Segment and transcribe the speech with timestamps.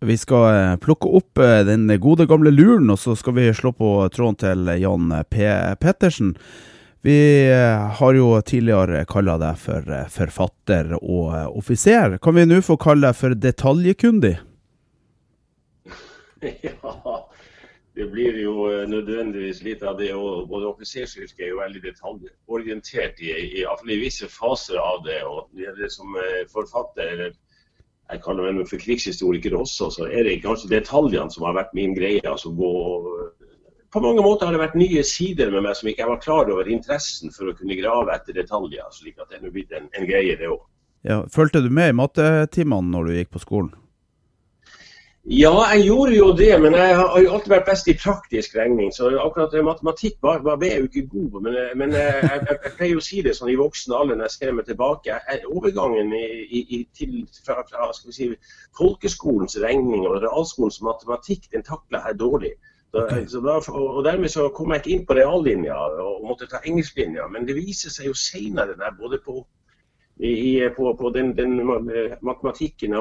[0.00, 3.74] Vi skal eh, plukke opp eh, den gode gamle luren, og så skal vi slå
[3.76, 5.44] på tråden til Jan P.
[5.80, 6.34] Pettersen.
[7.04, 7.16] Vi
[7.48, 12.18] eh, har jo tidligere kalla deg for forfatter og offiser.
[12.20, 14.38] Kan vi nå få kalle deg for detaljkundig?
[16.64, 17.28] Ja,
[18.00, 20.12] det blir jo eh, nødvendigvis litt av det.
[20.16, 25.18] og Både offisersyrket er jo veldig detaljorientert, i, i, i, visse faser av det.
[25.26, 27.34] og det Som eh, forfatter, eller
[28.10, 31.94] jeg kaller meg for krigshistoriker også, så er det kanskje detaljene som har vært min
[31.94, 32.22] greie.
[32.24, 32.52] altså
[33.90, 36.50] på mange måter har det vært nye sider med meg som ikke jeg var klar
[36.52, 38.86] over interessen for å kunne grave etter detaljer.
[38.94, 40.62] slik at det er blitt en, en greie, det òg.
[41.02, 43.72] Ja, Fulgte du med i mattetimene når du gikk på skolen?
[45.24, 48.88] Ja, jeg gjorde jo det, men jeg har jo alltid vært best i praktisk regning.
[48.92, 51.42] Så akkurat matematikk var, var jeg jo ikke god på.
[51.44, 54.36] Men, men jeg, jeg, jeg, pleier å si det sånn i voksen alder når jeg
[54.38, 55.18] ser meg tilbake.
[55.28, 58.30] Jeg, overgangen i, i, til, fra, fra si,
[58.80, 62.54] folkeskolens regning og realskolens matematikk, den takla jeg dårlig.
[63.30, 67.28] Så da, og Dermed så kom jeg ikke inn på reallinja og måtte ta engelsklinja.
[67.28, 69.44] Men det viser seg jo senere, både på
[70.22, 71.56] i, på, på den, den,
[72.22, 72.94] matematikken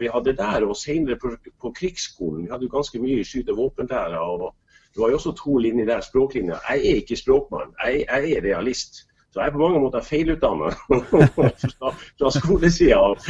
[0.00, 1.30] vi hadde der, og senere på,
[1.62, 2.44] på krigsskolen.
[2.44, 4.18] Vi hadde jo ganske mye skyte- og våpenlære.
[4.18, 4.54] og
[4.94, 6.58] Det var jo også to linjer der, språklinjer.
[6.70, 9.06] Jeg er ikke språkmann, jeg, jeg er realist.
[9.30, 10.74] Så jeg er på mange måter feilutdannet
[11.36, 13.20] fra, fra skolesida av.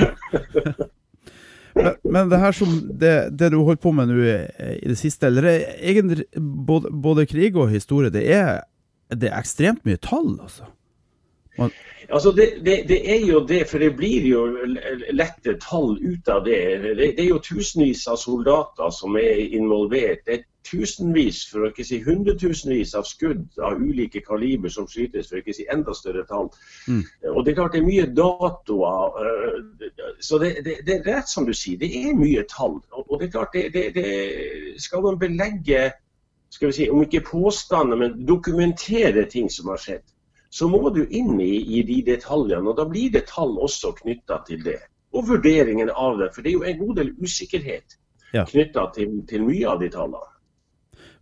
[1.77, 5.27] men, men, det her som det, det du holder på med nå i, det siste,
[5.27, 8.63] eller egentlig både, både, krig og historie, det er,
[9.13, 10.71] det er ekstremt mye tall, altså?
[11.59, 11.73] Man
[12.11, 14.43] Altså det, det, det, er jo det, for det blir jo
[15.11, 16.59] lette tall ut av det.
[16.83, 16.97] det.
[16.99, 17.09] det.
[17.19, 20.23] er jo tusenvis av soldater som er involvert.
[20.27, 25.29] Det er tusenvis, for å ikke si hundretusenvis av skudd av ulike kaliber som skytes,
[25.29, 26.51] for å ikke si enda større tall.
[26.87, 27.03] Mm.
[27.35, 29.21] Og Det er klart det er mye datoer.
[29.27, 30.55] Øh, så det,
[30.87, 32.81] er rett som du sier, det er mye tall.
[33.07, 34.11] Og det er klart det,
[34.83, 35.89] skal man belegge
[36.51, 40.05] skal vi si, om ikke påstander, men dokumentere ting som har skjedd
[40.57, 42.65] så må du inn i, i, de detaljene.
[42.71, 44.79] og Da blir det tall også knytta til det.
[45.13, 46.31] Og vurderingen av det.
[46.33, 47.99] For det er jo en god del usikkerhet
[48.33, 48.47] ja.
[48.49, 50.33] knytta til, til, mye av de tallene.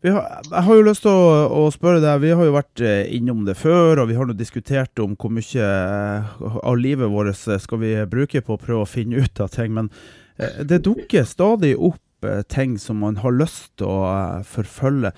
[0.05, 3.07] Har, jeg har jo lyst til å, å, spørre deg, Vi har jo vært eh,
[3.17, 7.41] innom det før, og vi har nå diskutert om hvor mye eh, av livet vårt
[7.65, 9.73] skal vi bruke på å prøve å finne ut av ting.
[9.75, 9.91] Men
[10.37, 12.04] eh, det dukker stadig opp Eh,
[12.49, 15.13] ting som man har lyst til å eh, forfølge.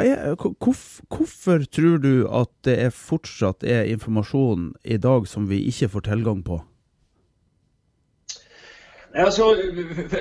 [0.00, 5.64] Er, hvorfor, hvorfor tror du at det er fortsatt er informasjon i dag som vi
[5.70, 6.62] ikke får tilgang på?
[9.16, 9.54] Altså,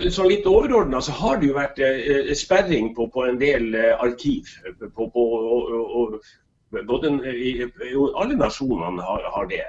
[0.09, 3.91] så litt overordna så har det jo vært eh, sperring på, på en del eh,
[4.00, 4.47] arkiv.
[4.95, 6.19] På, på, og, og,
[6.88, 7.52] både, i,
[8.19, 9.62] alle nasjonene har, har det.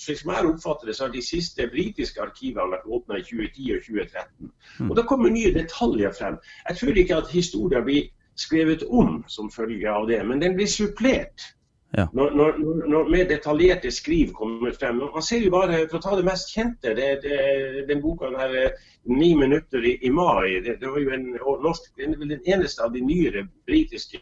[0.00, 3.72] Slik som jeg oppfatter det, så har de siste britiske arkivene vært åpna i 2010
[3.76, 4.52] og 2013.
[4.78, 4.90] Mm.
[4.90, 6.38] Og Da kommer nye detaljer frem.
[6.68, 8.08] Jeg tror ikke at historien blir
[8.40, 11.50] skrevet om som følge av det, men den blir supplert.
[11.96, 12.08] Ja.
[12.12, 12.56] Når, når,
[12.90, 14.96] når, mer detaljerte skriv kommer frem.
[15.14, 18.74] Man ser jo bare, For å ta det mest kjente, det, det, den boka der,
[19.06, 20.62] 'Ni minutter i, i mai'.
[20.64, 21.26] Det, det, var jo en
[21.62, 24.18] norsk, den eneste av de nyere britiske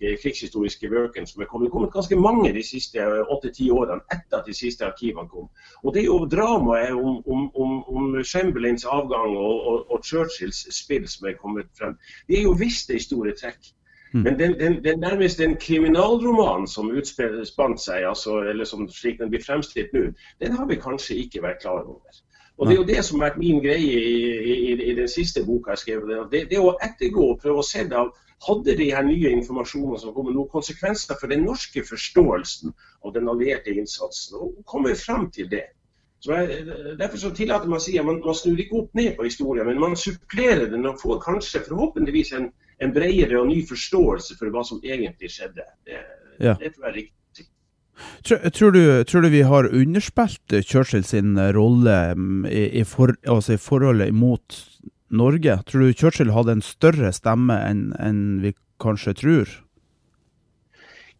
[0.00, 1.66] krigshistoriske bøkene som er kommet.
[1.66, 5.48] Det kommet ganske mange de siste åtte-ti årene etter at de siste arkivene kom.
[5.82, 10.66] Og Det er jo dramaet om, om, om, om Chamberlains avgang og, og, og, Churchills
[10.76, 11.96] spill som er kommet frem.
[12.28, 13.72] De er jo visst i store trekk.
[14.12, 14.22] Mm.
[14.22, 19.32] Men den, den, den nærmest den kriminalromanen som utspant seg, altså, eller som slik den
[19.32, 20.06] blir fremstilt nå,
[20.40, 22.22] den har vi kanskje ikke vært klar over.
[22.56, 24.20] Og Det er jo det som har vært min greie i,
[24.52, 26.06] i, i den siste boka jeg skrev.
[26.32, 28.14] Det, det å ettergå og prøve å se det av
[28.46, 32.72] hadde de her nye informasjonene som kommer noen konsekvenser for den norske forståelsen
[33.04, 35.66] av den allierte innsatsen, og kommer frem til det.
[36.24, 36.64] Så jeg,
[36.98, 39.68] derfor så tillater man å si at man, man, snur ikke opp ned på historien,
[39.68, 42.48] men man supplerer den og får kanskje forhåpentligvis en,
[42.82, 45.66] en bredere og ny forståelse for hva som egentlig skjedde.
[45.86, 46.00] Det,
[46.40, 46.56] ja.
[46.60, 47.14] det tror jeg er riktig.
[48.26, 53.14] Tror, tror, du, tror, du, vi har underspilt Churchill sin rolle mm, i, i, for,
[53.26, 54.58] altså i forholdet mot
[55.08, 55.60] Norge?
[55.66, 58.52] Tror du Churchill hadde en større stemme enn en vi
[58.82, 59.54] kanskje tror?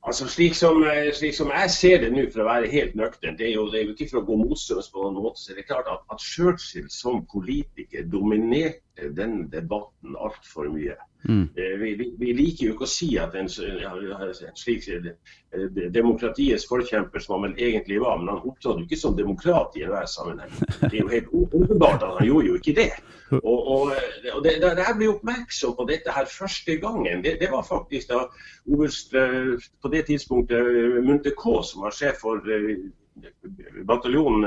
[0.07, 3.35] Altså, slik som, eh, slik som, jeg ser det nå, for å være helt nøktern,
[3.35, 5.71] det, det, er jo ikke for å gå motstrøms på noen måte, så det er
[5.73, 10.97] klart at, at Churchill som politiker dominerte den debatten altfor mye.
[11.29, 11.49] Mm.
[11.57, 15.09] Eh, vi, vi, vi, liker jo ikke å si at en, en slik eh,
[15.91, 20.07] demokratiets forkjemper som han vel egentlig var, men han opptrådte ikke som demokrat i enhver
[20.11, 20.53] sammenheng.
[20.85, 22.91] Det er jo helt åpenbart at han gjorde jo ikke det.
[23.41, 23.97] Og, og,
[24.37, 28.13] og det, Da jeg ble oppmerksom på dette her første gangen, det, det var faktisk
[28.13, 28.23] da
[28.71, 32.39] oberst på det tidspunktet Munte K, som var sjef for
[33.89, 34.45] bataljon,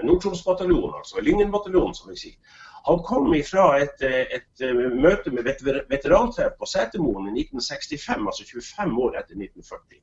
[0.00, 2.60] Nord-Troms-bataljonen, altså Lyngen-bataljonen, som vi sier.
[2.84, 4.62] Han kom fra et, et,
[4.94, 5.46] møte med
[5.90, 10.00] veterantreff på Setermoen i 1965, altså 25 år etter 1940.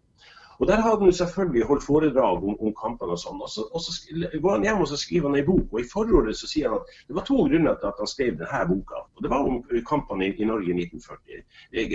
[0.60, 3.40] Og Der hadde han selvfølgelig holdt foredrag om, om kampene og sånn.
[3.40, 3.94] Og så, og så,
[4.44, 5.68] går han hjem og så skriver han ei bok.
[5.72, 8.34] og I forordet så sier han at det var to grunner til at han skrev
[8.42, 9.04] denne boka.
[9.16, 11.46] og Det var om kampene i, i Norge i 1940.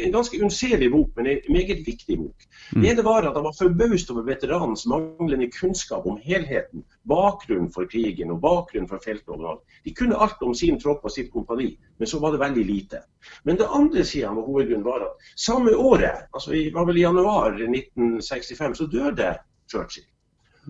[0.07, 2.49] En ganske unnselig bok, men en meget viktig bok.
[2.73, 2.81] Mm.
[2.81, 7.91] Det ene var at han var forbaust over veteranens manglende kunnskap om helheten, bakgrunnen for
[7.91, 9.61] krigen og bakgrunnen for feltoverhold.
[9.85, 13.05] De kunne alt om sin tropp og sitt kompani, men så var det veldig lite.
[13.45, 17.01] Men det andre sier han, og hovedgrunnen var at samme året, altså i, var vel
[17.01, 19.31] i januar 1965 1965 så døde
[19.71, 20.07] Churchill.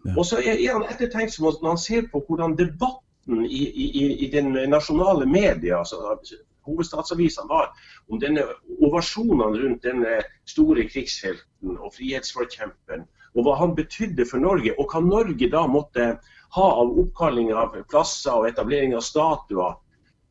[0.04, 0.14] Ja.
[0.18, 4.52] Og så er han ettertenksom når han ser på hvordan debatten i, i, i den
[4.70, 6.18] nasjonale media, altså
[6.66, 7.70] hovedstadsavisene, var
[8.08, 8.44] om denne
[8.82, 15.02] ovasjonene rundt denne store krigshelten og frihetsforkjemperen, og hva han betydde for Norge, og hva
[15.04, 16.10] Norge da måtte
[16.54, 19.78] ha av oppkalling av plasser og etablering av statuer,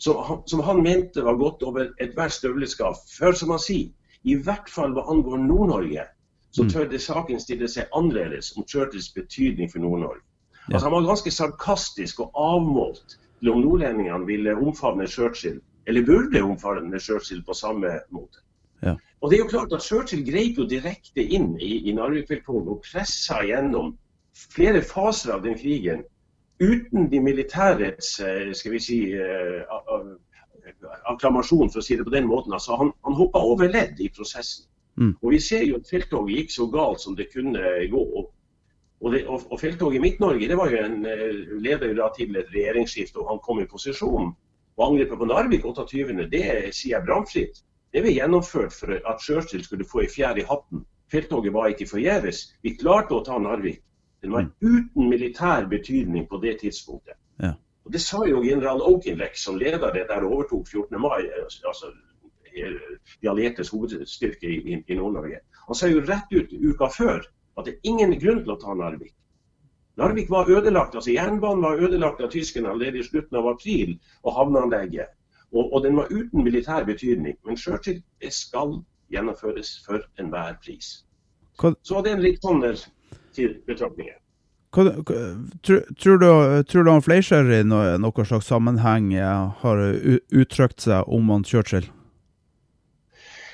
[0.04, 3.00] som, som han mente var gått over ethvert støvleskap.
[3.18, 3.92] For som han sier,
[4.24, 6.06] i hvert fall hva angår Nord-Norge,
[6.54, 6.70] så mm.
[6.70, 10.22] tørde saken stille seg annerledes om Churchills betydning for Nord-Norge.
[10.70, 16.44] Altså, han var ganske sarkastisk og avmålt til om nordlendingene ville omfavne Churchill, eller burde
[16.44, 18.40] omfavne Churchill på samme måte.
[18.84, 18.96] Ja.
[19.22, 22.84] Og det er jo klart at Churchill greip jo direkte inn i, i Narvik-felttoget og
[22.86, 23.96] pressa gjennom
[24.54, 26.04] flere faser av den krigen
[26.60, 29.64] uten de militærets eh, skal vi si, eh,
[31.12, 32.54] akklamasjon, for å si det på den måten.
[32.56, 34.68] Altså, han, han hoppa over ledd i prosessen.
[34.96, 35.16] Mm.
[35.22, 37.62] Og Vi ser jo at felttoget gikk så galt som det kunne
[37.92, 38.06] gå.
[39.04, 42.36] Og, det, og, og Felttoget i Midt-Norge det var jo en uh, leder da til
[42.40, 44.32] et regjeringsskifte, og han kom i posisjon.
[44.78, 47.60] Og Angrepet på Narvik 28., det sier jeg bramfritt.
[47.94, 50.86] Det ble gjennomført for at Sjørstil skulle få ei fjær i hatten.
[51.12, 52.46] Felttoget var ikke forgjeves.
[52.66, 53.84] Vi klarte å ta Narvik.
[54.24, 54.54] Den var mm.
[54.64, 57.20] uten militær betydning på det tidspunktet.
[57.44, 57.52] Ja.
[57.84, 61.02] Og Det sa jo general Okenleck, som leder det der overtok 14.
[61.02, 61.28] mai.
[61.44, 61.92] altså
[62.56, 65.42] de alliertes hovedstyrke i, i Nord-Norge.
[65.68, 67.26] Han sa jo rett ut uka før
[67.58, 69.14] at det er ingen grunn til å ta Narvik.
[70.02, 74.34] Narvik var ødelagt, altså Jernbanen var ødelagt av tyskerne allerede i slutten av april, og
[74.38, 75.14] havneanlegget.
[75.54, 77.38] Og, og, den var uten militær betydning.
[77.46, 78.80] Men Churchill skal
[79.14, 81.04] gjennomføres for enhver pris.
[81.62, 82.64] Så det er en litt sånn
[83.38, 84.18] til betraktninger.
[84.74, 86.30] Tror, tror, du,
[86.66, 89.12] tror du han Fleischer i noen noe slags sammenheng
[89.62, 89.82] har
[90.34, 91.86] uttrykt seg om han Churchill?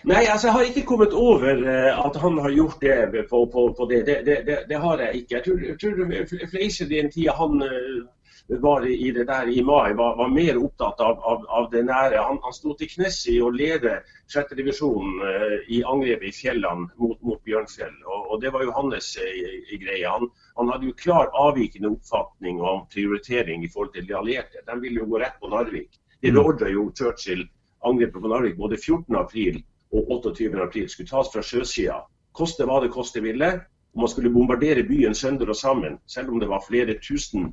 [0.08, 3.66] Nei, altså jeg har ikke kommet over uh, at han har gjort det på, på,
[3.78, 4.06] på det.
[4.08, 4.58] Det, det, det.
[4.70, 5.36] det, har jeg ikke.
[5.36, 9.94] Jeg tror, jeg tror Fleischer den tida han uh, var i det der i mai,
[9.94, 12.22] var, var mer opptatt av, av, av, det nære.
[12.30, 14.00] Han, han sto til knes i å lede
[14.32, 14.56] 6.
[14.58, 17.98] divisjon uh, i angrepet i fjellene mot, mot Bjørnfjell.
[18.08, 20.08] Og, og, Det var jo hans greie.
[20.08, 24.64] Han, han, hadde jo klar avvikende oppfatning om prioritering i forhold til de allierte.
[24.64, 25.92] De ville jo gå rett på Narvik.
[26.24, 26.40] De mm.
[26.40, 27.44] beordra jo Churchill
[27.84, 29.60] angrepet på Narvik både 14.
[29.92, 30.52] og 28.
[30.62, 32.02] april skulle tas fra sjøsida.
[32.36, 33.54] Koste hva det koste ville.
[33.96, 37.48] Og man skulle bombardere byen sønder og sammen, selv om det var flere tusen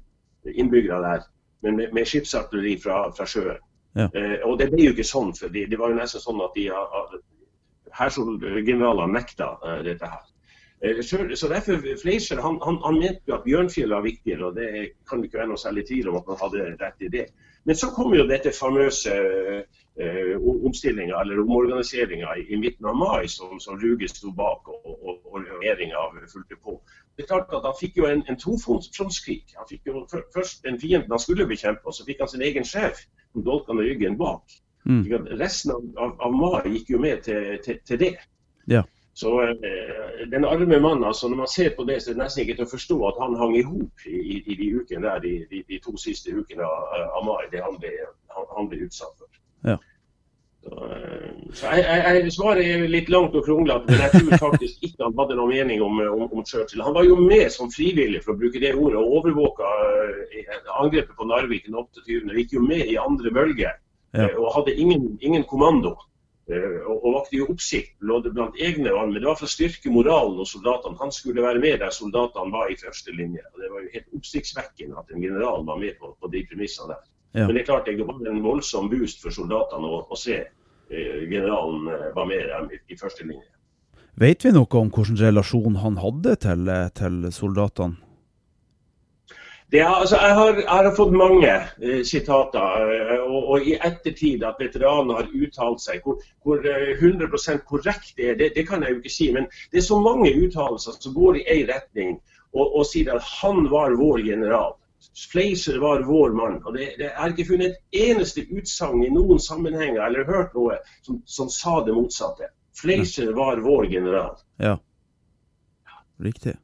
[0.44, 1.24] innbyggere der.
[1.64, 3.62] Men med, med skipsartilleri fra, fra sjøen.
[3.96, 4.10] Ja.
[4.12, 6.52] Eh, og det ble jo ikke sånn, for det, det var jo nesten sånn at
[6.58, 6.66] de
[7.96, 10.26] hærgeneralene nekta eh, dette her.
[10.84, 14.68] Eh, så derfor Fleischer han, han, han mente jo at Bjørnfjell var viktigere, og det
[15.08, 17.26] kan det ikke være noe særlig tvil om at han hadde rett i det.
[17.66, 19.14] Men så kom jo dette famøse
[19.98, 25.16] eh, omstillinga eller omorganiseringa i, midten av mai, som, som Ruge sto bak og, og,
[25.26, 26.76] og regjeringa fulgte på.
[27.16, 29.56] Det er klart at Han fikk jo en, en tofrontskrig.
[29.58, 30.04] Han fikk jo
[30.34, 33.74] først den fienden han skulle bekjempe, og så fikk han sin egen sjef som dolka
[33.74, 34.60] med ryggen bak.
[34.86, 35.02] Mm.
[35.40, 38.12] Resten av, av, av, mai gikk jo med til, til, til det.
[38.70, 38.84] Ja.
[39.16, 42.42] Så eh, den arme mannen, altså når man ser på det, så er det nesten
[42.42, 45.30] ikke til å forstå at han hang i hop i, i, de ukene der, de,
[45.52, 47.92] de, de, to siste ukene av, av mai, det han ble,
[48.36, 49.38] han, han ble utsatt for.
[49.64, 49.78] Ja.
[50.66, 54.84] Så, eh, så jeg, jeg, Svaret er litt langt og kronglete, men jeg tror faktisk
[54.84, 56.84] ikke han hadde noen mening om, om, om, Churchill.
[56.84, 59.70] Han var jo med som frivillig, for å bruke det ordet, og overvåka
[60.28, 62.36] eh, angrepet på Narvik den 28.
[62.42, 64.28] Gikk jo med i andre bølge ja.
[64.28, 65.96] og hadde ingen, ingen kommando.
[66.46, 70.52] Uh, og, vakte jo oppsikt blant egne men det var for å styrke moralen hos
[70.54, 70.94] soldatene.
[71.00, 73.42] Han skulle være med der soldatene var i første linje.
[73.50, 76.94] og Det var jo helt oppsiktsvekkende at en general var med på, på de premissene
[76.94, 77.02] der.
[77.34, 77.48] Ja.
[77.48, 81.20] Men det er klart det var en voldsom boost for soldatene å, å se uh,
[81.26, 83.50] generalen uh, var med dem i, i første linje.
[84.16, 88.05] Vet vi noe om hvilken relasjon han hadde til, til soldatene?
[89.72, 91.50] Er, altså, jeg, har, jeg, har, fått mange
[91.82, 96.04] uh, sitater, eh, og, og, i ettertid at veteraner har uttalt seg.
[96.04, 99.26] Hvor, hvor 100 eh, korrekt det er, det, det, kan jeg jo ikke si.
[99.34, 102.14] Men det er så mange uttalelser som går i én retning
[102.54, 104.76] og, og, sier at han var vår general.
[105.32, 106.60] Fleiser var vår mann.
[106.64, 110.78] og det, det er ikke funnet et eneste utsagn i noen sammenhenger eller hørt noe
[111.02, 112.52] som, som sa det motsatte.
[112.76, 114.38] Fleiser var vår general.
[114.62, 114.76] Ja,
[116.22, 116.54] riktig.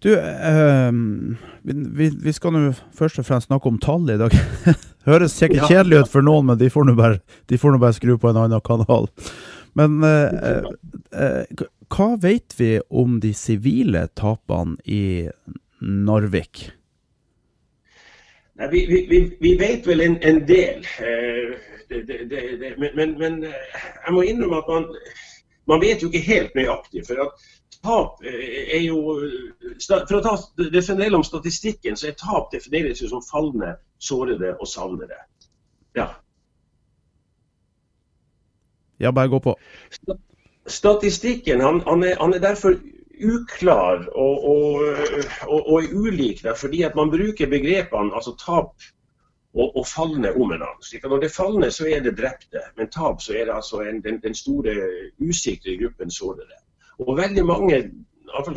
[0.00, 0.92] Du, eh,
[1.62, 4.32] vi, vi, skal nå først og fremst snakke om tall i dag.
[5.08, 8.40] Høres sikkert kjedelig ut for noen, men de får nå bare, bare, skru på en
[8.40, 9.10] annen kanal.
[9.76, 10.64] Men eh,
[11.12, 15.28] eh, hva vet vi om de sivile tapene i
[15.80, 16.70] Narvik?
[18.70, 20.84] Vi, vi, vi, vet vel en, en del.
[21.88, 24.84] Det, det, det, men, men, men, eh, jeg må innrømme at man,
[25.68, 27.06] man vet jo ikke helt nøyaktig.
[27.08, 27.48] for at
[27.82, 29.00] tap er jo
[29.88, 34.54] For å ta det generelle om statistikken, så er tap defineres jo som falne, sårede
[34.58, 35.16] og savnede.
[35.96, 36.10] Ja.
[39.00, 39.56] Ja, bare gå på.
[40.66, 42.76] Statistikken han, han, er, han er, derfor
[43.20, 44.82] uklar og, og,
[45.48, 48.76] og, og ulik der, fordi at man bruker begrepene altså tap
[49.54, 51.00] og, og falne om hverandre.
[51.08, 54.02] Når det er falne, så er det drepte, men tap så er det altså en,
[54.04, 54.76] den, den, store
[55.18, 56.59] usikre gruppen sårede.
[57.00, 57.80] Og veldig mange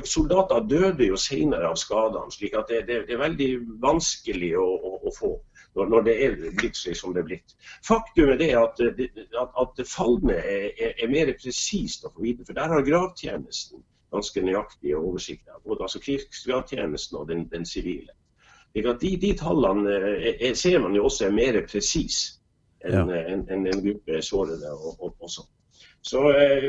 [0.05, 3.49] soldater døde jo senere av skadene, slik at det, det, det er veldig
[3.81, 5.31] vanskelig å, å, å få
[5.73, 7.55] når, når, det er blitt slik som det er blitt.
[7.87, 12.45] Faktum er det at, at, at falne er, er, er, mer presist å få vite,
[12.45, 13.81] for der har gravtjenesten
[14.13, 15.49] ganske nøyaktig oversikt.
[15.65, 18.13] Både altså krigsgravtjenesten og den sivile.
[18.73, 22.39] De, de, tallene er, er, ser man jo også er mer presise
[22.83, 23.19] enn ja.
[23.31, 25.49] en, en, en, gruppe sårede og, og, og sånn.
[26.03, 26.21] Så,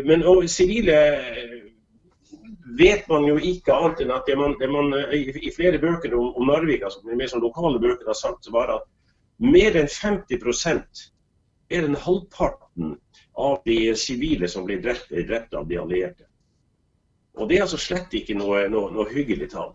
[0.07, 1.55] men men sivile eh,
[2.79, 6.15] vet man jo ikke annet enn at det man, det man eh, i, flere bøker
[6.15, 8.87] om, om Narvik, altså mer sånn lokale bøker, har sagt, var at
[9.43, 11.03] mer enn 50%
[11.73, 12.95] mer enn halvparten
[13.35, 16.29] av de sivile som blir drept, er drept av de allierte.
[17.35, 19.73] Og Det er altså slett ikke noe, noe, noe hyggelig tall.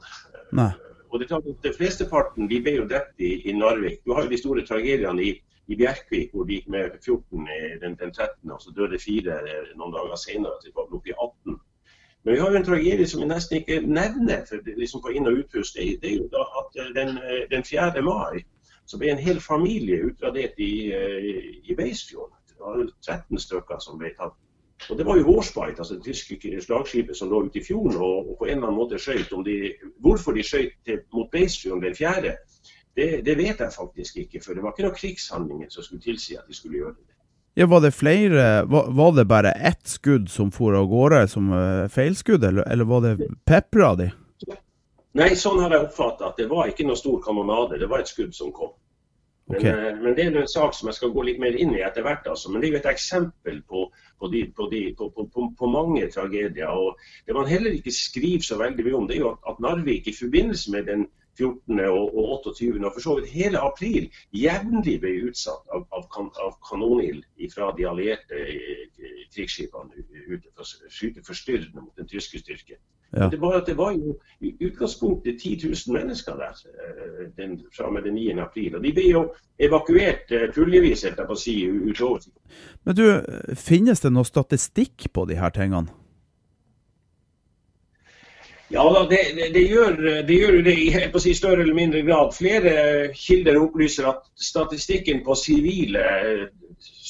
[0.56, 0.72] Nei.
[1.10, 4.00] Og det er klart at de Flesteparten de ble jo drept i, i Narvik.
[4.06, 5.34] Du har jo de store tragediene i
[5.70, 7.48] i Bjerkvik, hvor de gikk med 14
[7.82, 9.38] den, den 13., og så døde fire
[9.78, 10.58] noen dager senere.
[10.62, 11.60] Så de oppe i 18.
[12.24, 15.28] Men vi har jo en tragedie som vi nesten ikke nevner for liksom på inn-
[15.28, 15.78] og utpust.
[15.78, 18.02] Det, det er jo da at eh, den, eh, den 4.
[18.02, 18.44] mai
[18.90, 22.36] så ble en hel familie utradert i, eh, i Beisfjorden.
[22.50, 24.36] Det var 13 stykker som ble tatt.
[24.90, 28.30] Og Det var jo Warspite, altså det tyske slagskipet som lå ute i fjorden og,
[28.32, 29.34] og på en eller annen måte skjøt.
[30.00, 32.38] Hvorfor de skjøt mot Beisfjorden den fjerde,
[33.00, 36.38] det, det, vet jeg faktisk ikke, for det var ikke noen krigshandlinger som skulle tilsi
[36.40, 37.16] at de skulle gjøre det.
[37.60, 41.50] Ja, Var det flere, var, var det bare ett skudd som for av gårde som
[41.52, 44.12] uh, feilskudd, eller, eller, var det pepra de?
[45.18, 48.12] Nei, sånn har jeg oppfatta at det var ikke noe stor kanonade, det var et
[48.12, 48.76] skudd som kom.
[49.50, 49.72] Okay.
[49.74, 52.06] Men, men, det er en sak som jeg skal gå litt mer inn i etter
[52.06, 52.28] hvert.
[52.30, 52.52] Altså.
[52.52, 53.86] Men det er jo et eksempel på,
[54.22, 56.70] på, de, på, de, på, mange tragedier.
[56.70, 59.64] og Det man heller ikke skriver så veldig mye om, det er jo at, at
[59.66, 61.08] Narvik i forbindelse med den
[61.40, 61.80] 14.
[61.80, 62.86] og, 28.
[62.86, 67.72] og for så vidt hele april jevnlig ble utsatt av, av, kan, av kanonild fra
[67.78, 68.86] de allierte eh,
[69.34, 72.82] krigsskipene ute for å skyte forstyrrende mot den tyske styrken.
[73.12, 73.30] Ja.
[73.30, 78.04] Det, var, det var jo i utgangspunktet 10 000 mennesker der eh, den, fra med
[78.04, 78.40] den 9.
[78.40, 78.76] april.
[78.76, 79.24] og De ble jo
[79.60, 81.08] evakuert uh, puljevis
[81.42, 82.28] si, utover.
[82.84, 83.06] Men du,
[83.58, 85.90] Finnes det noe statistikk på de her tingene?
[88.70, 89.96] Ja, det, det, det, gjør,
[90.28, 92.36] det gjør det i si, større eller mindre grad.
[92.38, 92.74] Flere
[93.18, 96.06] kilder opplyser at statistikken på sivile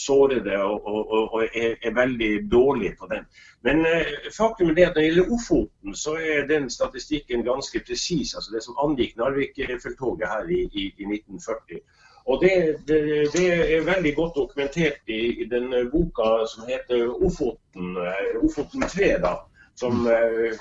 [0.09, 3.25] sårede og, og, og er, er, veldig dårlig på den.
[3.67, 7.81] Men eh, faktum er det at når det gjelder Ofoten, så er den statistikken ganske
[7.87, 8.35] presis.
[8.35, 11.81] Altså det som angikk Narvik-feltoget her i, i, i, 1940.
[12.29, 12.53] Og det,
[12.87, 12.99] det,
[13.33, 19.13] det, er veldig godt dokumentert i, i den boka som heter Ofoten, eh, Ofoten 3.
[19.23, 19.37] da,
[19.79, 20.59] som eh,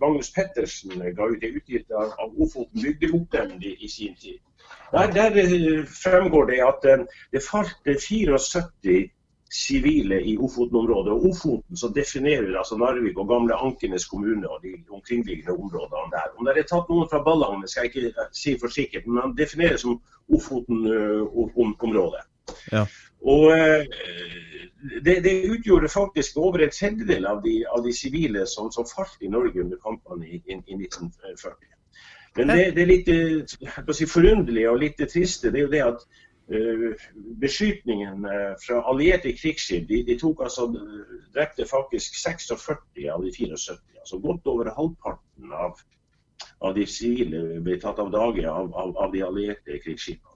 [0.00, 1.42] Magnus Pettersen ga ut.
[1.42, 4.40] i utgitt av, av Ofoten bygdehotel i, i, sin tid.
[4.92, 9.10] Der, der, eh, fremgår det at eh, det falt 74
[9.52, 11.12] sivile i Ofoten-området.
[11.12, 16.28] Og Ofoten så definerer altså Narvik og gamle Ankenes kommune og de omkringliggende områdene der.
[16.36, 19.36] Om det er tatt noen fra Ballangen, skal jeg ikke si for sikkert, men han
[19.36, 20.00] definerer som
[20.32, 22.24] Ofoten-området.
[22.72, 22.86] Ja.
[23.22, 23.52] Og
[25.04, 29.20] det, det, utgjorde faktisk over en tredjedel av de, av de sivile som, som, falt
[29.20, 31.68] i Norge under kampene i, i, i 1940.
[32.36, 33.08] Men det, det litt
[33.92, 36.04] si, forunderlige og litt triste det er jo det at
[36.54, 37.06] uh,
[37.42, 38.24] beskytningen
[38.62, 40.70] fra allierte krigsskip de, de, tok altså,
[41.36, 43.80] drepte faktisk 46 av de 74.
[44.02, 45.80] Altså godt over halvparten av,
[46.64, 50.32] av de sivile ble tatt av dage av, av, av de allierte krigsskipene.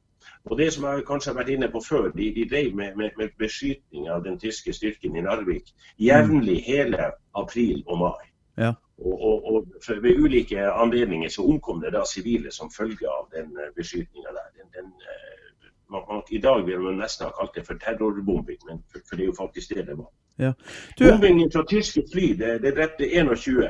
[0.46, 3.10] Og det som jeg kanskje har vært inne på før, De, de drev med, med,
[3.18, 8.26] med, beskytning av den tyske styrken i Narvik jevnlig hele april og mai.
[8.58, 8.72] Ja.
[8.98, 9.66] Og, og, og,
[10.02, 14.46] Ved ulike anledninger så omkom det da sivile som følge av den eh, beskytninga der.
[14.56, 18.58] Den, den, eh, man, man, I dag vil man nesten ha kalt det for terrorbombing,
[18.68, 20.10] men for, for det er jo faktisk det det var.
[20.38, 20.52] Ja.
[20.98, 21.10] Du...
[21.10, 23.68] Bombingen fra tyske fly det, det drepte 21.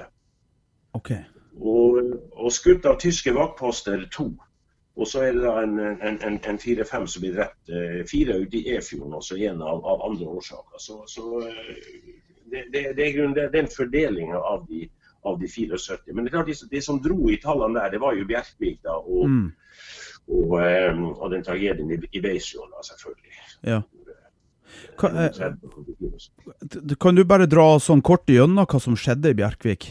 [0.93, 1.23] Okay.
[1.61, 2.03] Og,
[2.33, 4.31] og skutt av tyske vaktposter to.
[4.97, 7.69] Og så er det da en, en, en, en fire-fem som blir drept.
[7.69, 10.79] Eh, fire ute i Efjorden, også en av, av, andre årsaker.
[10.81, 11.43] Så, så
[12.51, 14.87] det, det, det, er grunnen, det er den fordelinga av, de,
[15.27, 16.15] av de 74.
[16.15, 18.81] Men det er klart, de, de, som dro i tallene der, det var jo Bjerkvik
[18.87, 19.47] da, og, mm.
[20.39, 23.45] og, um, og, den tragedien i, i Beisfjorden, selvfølgelig.
[23.67, 23.83] Ja.
[25.01, 29.89] Kan, eh, kan, du bare dra sånn kort gjennom hva som skjedde i Bjerkvik?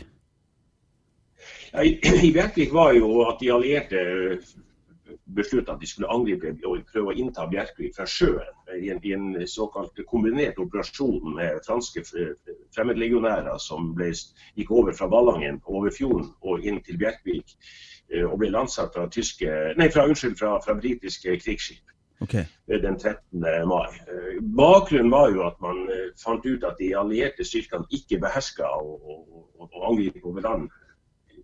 [1.73, 4.05] Ja, i, I Bjerkvik var jo at de allierte
[5.25, 9.13] besluttet at de skulle angripe og prøve å innta Bjerkvik fra sjøen i en, i
[9.15, 12.03] en såkalt kombinert operasjon med franske
[12.75, 14.11] fremmedlegionærer som ble,
[14.57, 19.07] gikk over fra Ballangen over fjorden og inn til Bjerkvik eh, og ble landsatt fra,
[19.11, 21.93] tyske, nei, fra, unnskyld, fra, fra britiske krigsskip.
[22.23, 22.45] Okay.
[22.71, 23.45] Eh, den 13.
[23.69, 23.91] mai.
[24.09, 25.85] Eh, bakgrunnen var jo at man
[26.21, 30.73] fant ut at de allierte styrkene ikke beherska å angripe over land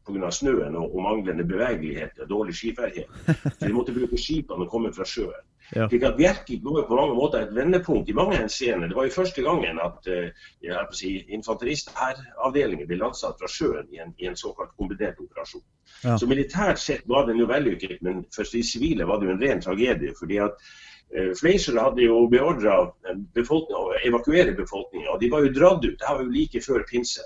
[0.08, 0.32] pga.
[0.32, 3.10] snøen og, og, manglende bevegelighet og dårlig skiferdighet.
[3.60, 5.48] Så de måtte bruke skipene og komme fra sjøen.
[5.76, 5.88] Ja.
[5.88, 8.90] Slik at Bjerkvik var på mange måter et vendepunkt i mange henseender.
[8.92, 14.12] Det var jo første gangen at uh, si, infanterist-hæravdelingen ble landsatt fra sjøen i en,
[14.20, 15.64] i en såkalt kombinert operasjon.
[16.04, 16.18] Ja.
[16.18, 19.44] Så militært sett var den jo vellykket, men for de sivile var det jo en
[19.46, 20.16] ren tragedie.
[20.20, 25.86] fordi at uh, Fleischer hadde jo beordra å evakuere befolkninga, og de var jo dratt
[25.88, 25.96] ut.
[25.96, 27.24] Det var jo like før pinse.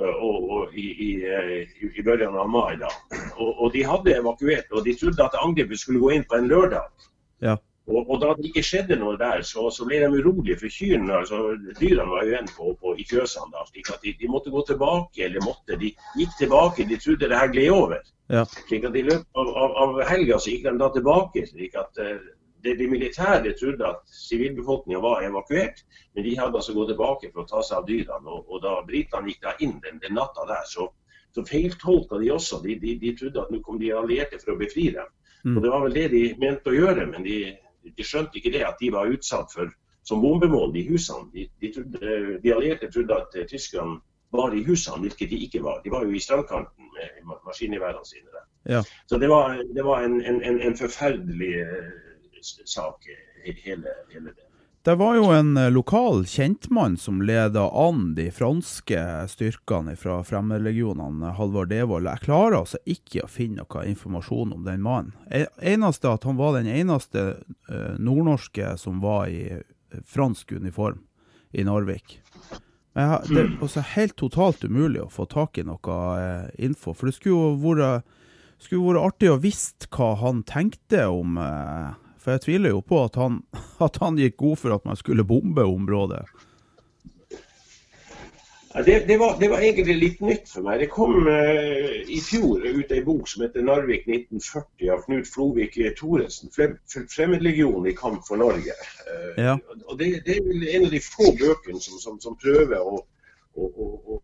[0.00, 2.74] Eh, og, og i, i, eh, i, begynnelsen av mai.
[2.80, 2.90] da.
[3.38, 6.50] Og, og, de hadde evakuert, og de trodde at angrepet skulle gå inn på en
[6.50, 7.06] lørdag.
[7.44, 7.54] Ja.
[7.86, 11.20] Og, og, da det ikke skjedde noe der, så, så ble de urolige for kyrne.
[11.20, 13.52] altså Dyrene var jo igjen på, på, i fjøsene.
[13.54, 16.88] da, slik at de, de, måtte gå tilbake, eller måtte, de gikk tilbake.
[16.90, 18.02] De trodde det her gled over.
[18.32, 18.46] Ja.
[18.48, 21.44] slik at I løpet av, av, av helga gikk de da tilbake.
[21.52, 22.16] slik at uh,
[22.64, 25.82] det, de militære trodde at sivilbefolkninga var evakuert,
[26.14, 28.36] men de hadde altså gått tilbake for å ta seg av dyrene.
[28.36, 30.88] Og, og da britene gikk da inn den, den natta der, så,
[31.34, 32.62] så feiltolka de også.
[32.64, 35.12] De, de, de, trodde at nå kom de allierte for å befri dem.
[35.44, 35.58] Mm.
[35.58, 37.38] Og Det var vel det de mente å gjøre, men de,
[37.84, 39.72] de skjønte ikke det at de var utsatt for
[40.04, 41.30] som bombemål, i husene.
[41.32, 44.00] De, de, trodde, de allierte trodde at uh, tyskerne
[44.34, 45.80] var i husene, hvilket de ikke var.
[45.84, 48.28] De var jo i strandkanten med maskingeværene sine.
[48.32, 48.48] der.
[48.74, 48.82] Ja.
[49.06, 52.13] Så det var, det var en, en, en, forferdelig uh,
[52.44, 53.08] sak,
[53.44, 54.50] hele, hele det.
[54.84, 58.98] Det var jo en eh, lokal kjentmann som leda an de franske
[59.32, 62.04] styrkene fra fremmedlegionene, Halvard Devold.
[62.04, 65.14] Jeg klarer altså ikke å finne noe informasjon om den mannen.
[65.56, 67.24] Eneste at han var den eneste
[67.70, 69.64] uh, nordnorske som var i eh,
[70.04, 71.00] fransk uniform
[71.56, 72.18] i Narvik.
[72.92, 75.96] Men det er også helt totalt umulig å få tak i noe
[76.60, 76.92] info.
[76.92, 78.04] For det skulle jo vært,
[78.60, 83.04] skulle vært artig å visst hva han tenkte om uh, for jeg tviler jo på
[83.04, 83.42] at han,
[83.86, 86.24] at han gikk god for at man skulle bombe området.
[88.76, 90.80] Ja, det, det, var, det, var, egentlig litt nytt for meg.
[90.82, 95.78] Det kom uh, i fjor ut ei bok som heter 'Narvik 1940' av Knut Flovik
[96.00, 96.50] Thoresen.
[96.50, 98.74] 'Fremmedlegionen i kamp for Norge'.
[99.06, 99.54] Uh, ja.
[99.86, 102.98] og det, det, er en av de få bøkene som, som, som prøver å,
[103.54, 104.18] å, å,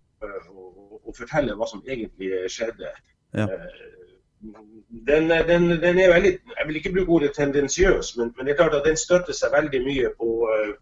[0.99, 2.91] å, fortelle hva som egentlig skjedde.
[3.39, 3.47] Ja.
[3.47, 4.00] Uh,
[4.40, 8.57] den, den, den, er veldig Jeg vil ikke bruke ordet tendensiøs, men, men, det er
[8.57, 10.74] klart at den støtter seg veldig mye på uh,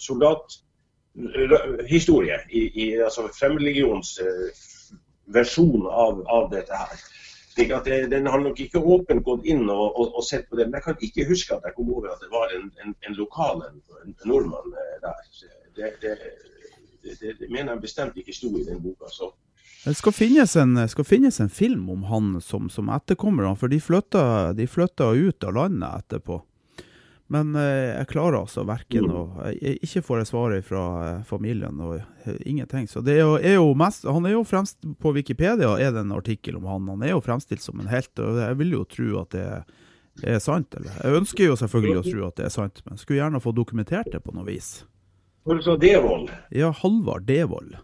[0.00, 4.50] soldathistorie i, i altså fremmedlegionens uh,
[5.26, 7.00] versjon av, av, dette her.
[7.56, 10.66] Det, Den har nok ikke åpent gått inn og, og, og, sett på det.
[10.66, 13.14] Men jeg kan ikke huske at jeg kom over at det var en, en, en
[13.16, 13.82] lokal en,
[14.24, 15.14] nordmann uh, der.
[15.76, 16.12] Det, det,
[17.20, 19.06] det, mener jeg bestemt ikke sto i den boka.
[19.12, 19.34] så
[19.86, 23.70] det skal finnes en, skal finnes en film om han som, som etterkommer han, for
[23.70, 26.40] de flytta, de flytta ut av landet etterpå.
[27.26, 29.22] Men eh, jeg klarer altså verken å
[29.58, 32.86] Ikke får jeg svaret fra eh, familien og eh, ingenting.
[32.86, 36.04] Så det er jo, er jo, mest Han er jo fremst På Wikipedia er det
[36.04, 36.86] en artikkel om han.
[36.94, 39.46] Han er jo fremstilt som en helt, og jeg vil jo tro at det
[40.22, 40.78] er sant.
[40.78, 40.94] Eller?
[41.02, 44.10] Jeg ønsker jo selvfølgelig å tro at det er sant, men skulle gjerne få dokumentert
[44.12, 44.70] det på noe vis.
[45.46, 46.30] Altså Devold?
[46.54, 47.74] Ja, Halvard Devold.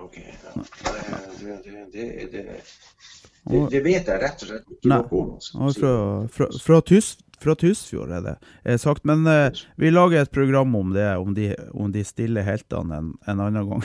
[0.00, 0.18] OK.
[1.40, 5.32] Det, det, det, det, vet jeg rett og slett ikke noe om.
[5.38, 5.80] Altså.
[5.80, 5.94] Fra,
[6.34, 7.08] fra, fra, Tys,
[7.42, 9.06] fra Tysfjord er det er sagt.
[9.08, 13.10] Men eh, vi lager et program om det, om de, om de stille heltene en,
[13.26, 13.84] en annen gang.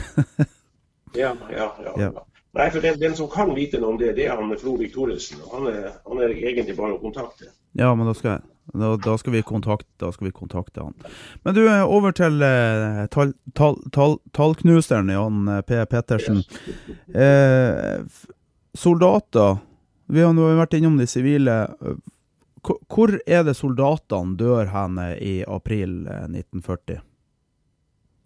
[1.23, 2.13] ja, ja, ja, ja.
[2.53, 5.41] Nei, for den, den, som kan vite noe om det, det er han Flo Thoresen.
[5.49, 5.65] Han,
[6.05, 7.49] han, er egentlig bare å kontakte.
[7.73, 10.93] Ja, men da skal, da, da skal, vi, kontakte, da skal vi kontakte han.
[11.43, 13.03] Men du, eh, over til eh,
[14.33, 15.85] tallknuseren tal, Jan eh, P.
[15.91, 16.43] Pettersen.
[17.13, 18.03] Eh,
[18.73, 19.57] soldater,
[20.07, 21.57] vi har nå vært innom de sivile.
[22.63, 27.01] Hvor er det soldatene dør hen i april 1940?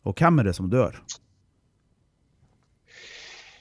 [0.08, 0.96] Og hvem er det som dør?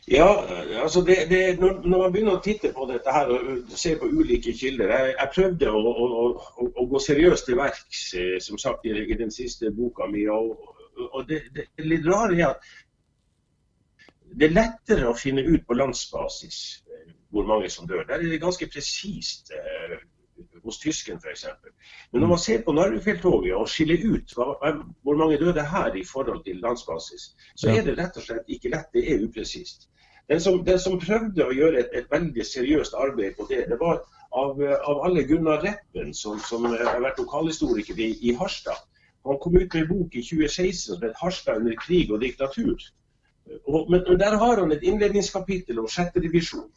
[0.08, 0.44] Ja,
[0.82, 4.06] altså det, det, når, når, man begynner å titte på dette her og se på
[4.06, 8.60] ulike kilder Jeg, jeg prøvde å, å, å, å, gå seriøst til verks eh, som
[8.62, 10.22] sagt, i, i den siste boka mi.
[10.30, 10.52] Og,
[11.08, 12.68] og det, det, litt rare er at
[14.30, 18.06] det er lettere å finne ut på landsbasis eh, hvor mange som dør.
[18.06, 19.98] Der er det ganske presist eh,
[20.62, 21.48] hos tysken f.eks.
[22.12, 24.52] Men når man ser på Narvik-felttoget og skiller ut hva,
[25.02, 28.70] hvor mange døde her i forhold til landsbasis, så er det rett og slett ikke
[28.70, 28.94] lett.
[28.94, 29.88] Det er upresist.
[30.28, 33.78] Den som, den som, prøvde å gjøre et, et, veldig seriøst arbeid på det, det
[33.78, 34.00] var
[34.34, 38.80] av, av alle Gunnar Reppen, som, som har vært lokalhistoriker i, i, Harstad.
[39.26, 42.90] Han kom ut med en bok i 2016 som het 'Harstad under krig og diktatur'.
[43.70, 46.70] Og, men Der har han et innledningskapittel om sjette divisjon.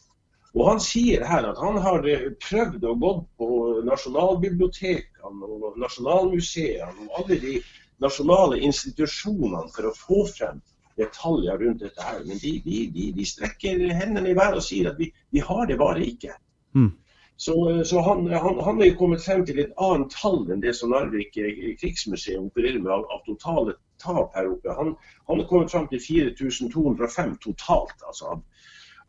[0.54, 3.50] Og Han sier her at han har eh, prøvd å gå på
[3.86, 7.60] nasjonalbibliotekene og nasjonalmuseene og alle de
[8.02, 10.62] nasjonale institusjonene for å få frem
[11.00, 12.24] detaljer rundt dette her.
[12.28, 15.66] Men de, de, de, de strekker hendene i været og sier at vi, vi har
[15.70, 16.36] det bare ikke.
[16.78, 16.92] Mm.
[17.40, 20.92] Så, så han, han, han, er kommet frem til et annet tall enn det som
[20.92, 21.38] Narvik
[21.80, 24.74] krigsmuseum opererer med av, av totale tap her oppe.
[24.76, 24.92] Han,
[25.30, 28.44] han er kommet frem til 4205 totalt altså av,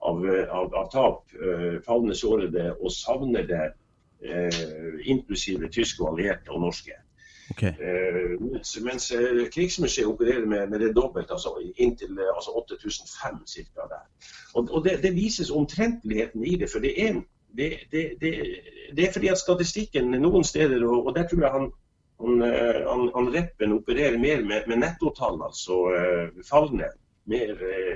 [0.07, 0.23] av,
[0.61, 1.35] av, av tap.
[1.35, 3.73] Uh, falne, sårede og savnede,
[4.23, 4.63] uh,
[5.03, 7.01] inklusive tyske og allierte og norske.
[7.51, 7.73] Okay.
[7.81, 13.47] Uh, mens, mens uh, Krigsmuseet opererer med, med det dobbelte, altså inntil uh, altså 8500
[13.49, 14.01] ca.
[14.55, 16.71] Og, og det, det, vises omtrentligheten i det.
[16.73, 17.21] For det er,
[17.57, 17.71] det,
[18.97, 21.69] det, er fordi at statistikken noen steder, og, og der tror jeg han,
[22.21, 22.43] han,
[22.87, 25.83] han, han Reppen opererer mer med, med nettotall, altså
[26.51, 26.93] falne.
[27.31, 27.51] Mer,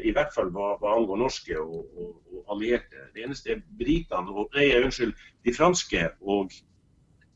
[0.05, 3.09] I hvert fall hva, hva angår norske og, og, og, allierte.
[3.15, 5.15] Det eneste er britene, og, nei, unnskyld,
[5.47, 6.53] de franske og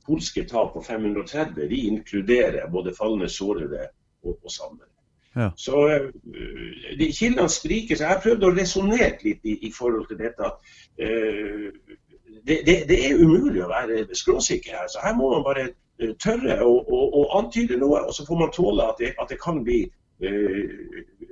[0.09, 3.89] polske tap på 530 de inkluderer både falne, sårede
[4.25, 4.89] og, og savnede.
[5.37, 5.51] Ja.
[5.57, 7.97] Så uh, de Kildene spriker.
[7.97, 10.45] så Jeg har prøvd å resonnere litt i, i, forhold til dette.
[10.45, 10.57] at
[11.03, 11.69] uh,
[12.47, 14.89] det, det, det, er umulig å være skråsikker her.
[14.89, 18.41] så Her må man bare uh, tørre å, å, å, antyde noe, og så får
[18.43, 19.85] man tåle at det, at det kan bli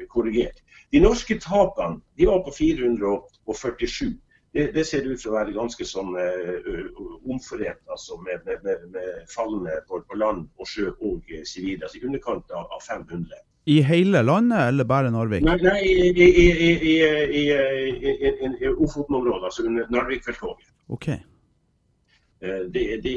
[0.06, 0.60] korrigert.
[0.94, 4.12] De norske tapene de var på 447
[4.56, 8.86] det, det, ser ut til å være ganske sånn uh, omforent altså med, med, med,
[8.94, 11.84] med falne på, på, land og sjø og sivile.
[11.84, 13.44] Altså I underkant av, av 500.
[13.66, 15.42] I hele landet, eller bare Narvik?
[15.44, 16.26] Nei, nei i, i,
[16.86, 16.92] i,
[17.42, 17.46] i,
[18.62, 20.70] i Ofoten-området, altså under Narvik-felttoget.
[20.94, 21.18] Okay.
[22.40, 23.14] De, de,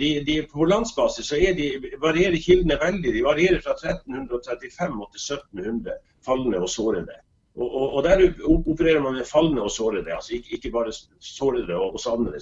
[0.00, 1.68] de, de, på landsbasis så de,
[2.02, 3.12] varierer kildene veldig.
[3.14, 7.20] De varierer fra 1335 til 1700 fallende og sårede.
[7.54, 11.74] Og, og, og, Der opererer man med falne og sårede, altså ikke, ikke bare sårede
[11.74, 12.38] og, og savnede.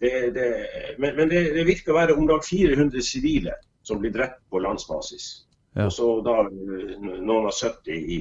[0.00, 0.66] Det, det,
[0.98, 3.54] men, men det, det, virker å være om lag 400 sivile
[3.86, 5.46] som blir drept på landsbasis.
[5.76, 5.86] Ja.
[5.86, 8.18] Og så da noen av 70 i,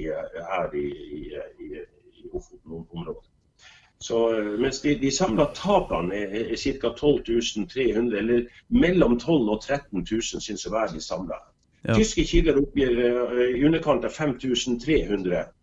[0.51, 1.23] her i, i,
[1.65, 3.25] i Ofoten-området.
[4.01, 4.17] Så,
[4.57, 6.89] mens de, de samla tapene er, er ca.
[6.97, 11.37] 12 300, eller mellom 12 000 og 13 000 syns å være de samla.
[11.85, 11.97] Ja.
[11.97, 15.60] Tyske kilder oppgir uh, i underkant av 5300 Eh,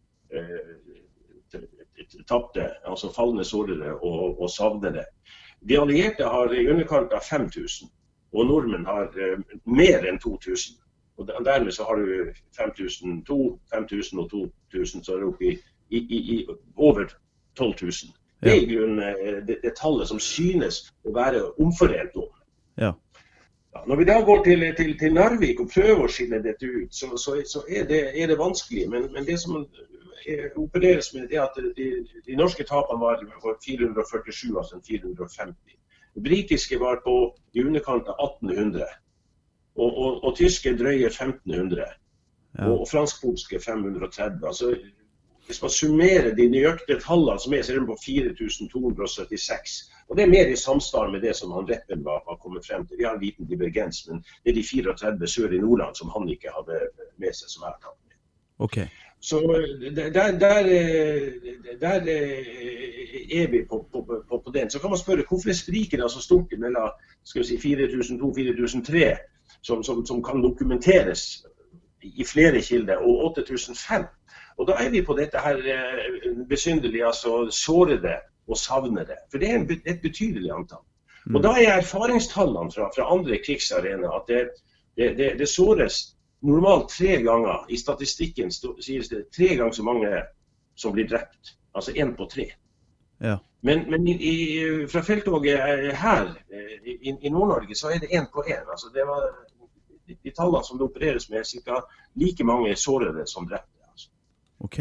[2.29, 5.05] tapte, altså falne, sårede og, og savnede.
[5.69, 7.89] De allierte har i underkant av 5000,
[8.33, 10.77] og nordmenn har uh, mer enn 2000.
[11.19, 15.57] Og Dermed så har du 5002, 5000 og 2000, så er det oppe i,
[15.91, 17.09] i, i, over
[17.57, 17.91] 12 000.
[18.43, 22.31] Det er i grunnen uh, det, det, tallet som synes å være omforent om.
[22.79, 22.93] Ja.
[23.75, 26.95] Ja, når vi da går til, til, til, Narvik og prøver å skille dette ut,
[26.95, 28.87] så, så, så er, det, er, det, vanskelig.
[28.89, 29.59] Men, men det som
[30.57, 31.89] opereres med, det at de,
[32.27, 33.23] de norske tapene var
[33.65, 35.79] 447, altså 450.
[36.15, 37.15] Det britiske var på
[37.55, 38.85] i underkant av 1800.
[39.79, 41.85] Og, og, og tyske drøye 1500.
[42.59, 42.67] Ja.
[42.67, 44.47] Og, og fransk-polske 530.
[44.47, 44.73] Altså,
[45.47, 49.77] hvis man summerer de nøyaktige tallene som er, så er de på 4276.
[50.09, 52.87] Og Det er mer i samsvar med det som han Reppen var, var kommet frem
[52.87, 52.99] til.
[52.99, 56.29] Vi har en liten divergens, men det er de 34 sør i Nordland som han
[56.29, 56.81] ikke hadde
[57.17, 58.17] med seg, som jeg har tatt med.
[58.67, 58.87] Okay.
[59.21, 59.41] Så
[59.97, 60.39] der, der,
[61.81, 61.97] der,
[63.33, 64.71] er vi på, på, på, på, den.
[64.71, 66.91] Så kan man spørre hvorfor er spriket så stort mellom
[67.25, 69.17] si, 4002-4003,
[69.63, 71.47] som, som, som, kan dokumenteres
[72.03, 74.05] i flere kilder, og 8005.
[74.59, 78.15] Og Da er vi på dette her eh, besynderlige, altså sårede
[78.49, 79.17] og savnede.
[79.31, 80.85] For det er en, et betydelig antall.
[81.27, 81.35] Mm.
[81.37, 84.49] Og Da er erfaringstallene fra, fra andre krigsarenaer at det,
[84.97, 87.67] det, det, det såres normalt tre ganger.
[87.69, 90.23] I statistikken sies det tre ganger så mange
[90.75, 91.55] som blir drept.
[91.75, 92.51] Altså én på tre.
[93.21, 93.39] Ja.
[93.61, 95.59] Men, men i, fra feltoget
[95.99, 96.29] her
[96.87, 98.67] i, i Nord-Norge så er det én på én.
[98.71, 99.27] Altså det var
[100.09, 101.81] de tallene som det opereres med, er ca.
[102.15, 103.83] like mange sårede som drepte.
[103.91, 104.11] Altså.
[104.61, 104.79] Ok.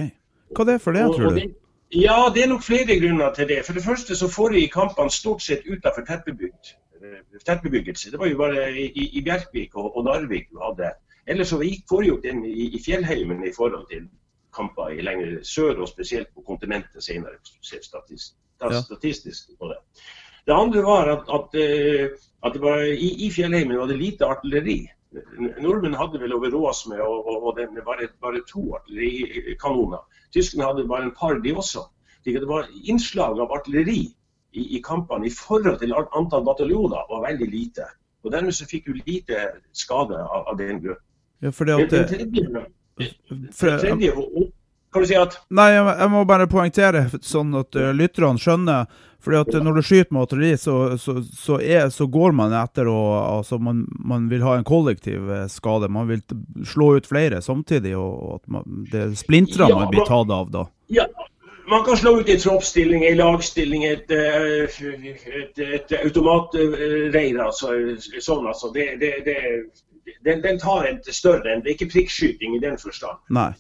[0.55, 1.35] Hva er det for det, og, tror du?
[1.35, 1.55] Det,
[1.95, 3.65] ja, det er nok flere grunner til det.
[3.65, 6.77] For det første så foregikk kampene stort sett utenfor tettbebygd
[7.45, 8.11] tettbebyggelse.
[8.11, 10.91] Det var jo bare i, i Bjerkvik og, og Narvik du hadde
[11.27, 11.59] Ellers så
[11.89, 14.07] foregikk den i, i fjellheimen i forhold til
[14.55, 17.37] kamper i lengre sør, og spesielt på kontinentet senere.
[17.61, 18.37] Statistisk,
[18.85, 19.79] statistisk på det.
[20.47, 21.57] Det andre var at, at,
[22.45, 24.77] at det var, i, i, fjellheimen var det lite artilleri.
[25.59, 26.49] Nordmenn hadde vel over
[26.89, 30.03] med og, og, og den, bare, bare, to artillerikanoner.
[30.33, 31.83] Tyskerne hadde bare en par, de også.
[32.25, 34.01] Det var innslag av artilleri
[34.51, 37.87] i, i kampene i forhold til antall bataljoner var veldig lite.
[38.23, 41.03] Og Dermed så fikk du lite skade av, av den grunn.
[41.43, 41.91] Ja, for det at
[43.53, 44.13] for, tredje,
[44.93, 48.87] kan du si at Nei, jeg, må bare poengtere, sånn at uh, lytterne skjønner.
[49.21, 51.59] fordi at Når du skyter med artilleri, så, så, så,
[51.91, 52.97] så, går man etter å
[53.37, 55.89] altså man, man, vil ha en kollektiv eh, skade.
[55.91, 56.21] Man vil
[56.65, 60.67] slå ut flere samtidig, og at man, det er splintrene man blir tatt av da.
[60.87, 61.05] Ja,
[61.67, 67.41] man kan slå ut i troppsstilling, i lagstilling, et, et, et, et automatreir.
[67.43, 67.73] Altså,
[68.23, 68.71] sånn, altså.
[68.71, 69.37] Det, det, det,
[70.25, 73.19] den, den, tar en større enn Det er ikke prikkskyting i den forstand.
[73.29, 73.51] Nei.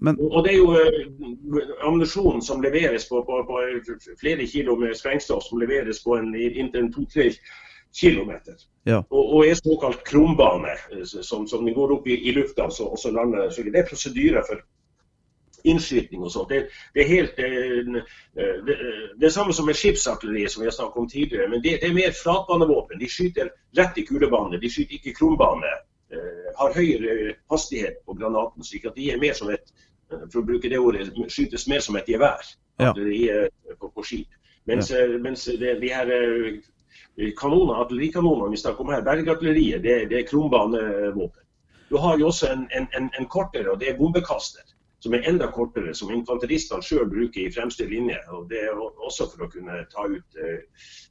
[0.00, 0.18] Men...
[0.20, 3.62] Og det er jo ammunisjonen ammunisjon som leveres på, på, på,
[4.20, 7.32] flere kilo med sprengstoff som leveres på en, inntil to-tre
[8.00, 8.54] kilometer.
[8.86, 9.02] Ja.
[9.10, 13.10] Og, og, er såkalt krumbane, eh, som, som går opp i, i lufta og så
[13.10, 13.50] lander.
[13.50, 14.62] Så det er prosedyrer for
[15.64, 16.48] innskyting og sånt.
[16.48, 18.04] Det, det, er helt det,
[18.66, 18.76] det,
[19.20, 21.48] det samme som med skipsartilleri, som vi har snakket om tidligere.
[21.48, 22.98] Men det, det er mer flatbanevåpen.
[22.98, 25.74] De skyter rett i kulebane, de skyter ikke krumbane.
[26.08, 29.66] Uh, har høyere hastighet på granaten, slik at de er mer som et
[30.08, 32.46] eh, for å bruke det ordet, skytes mer som et gevær
[32.80, 32.94] ja.
[32.94, 34.38] på, på, skip.
[34.64, 35.04] Mens, ja.
[35.20, 36.08] mens de, her
[37.36, 41.44] kanoner, artillerikanonene vi snakker om her, bergartilleriet, det, det er krumbanevåpen.
[41.92, 44.64] Du har jo også en, en, en, en kortere, og det er bombekaster
[44.98, 48.18] som er enda kortere, som infanteristene sjøl bruker i fremste linje.
[48.34, 50.64] og Det er også for å kunne ta ut eh,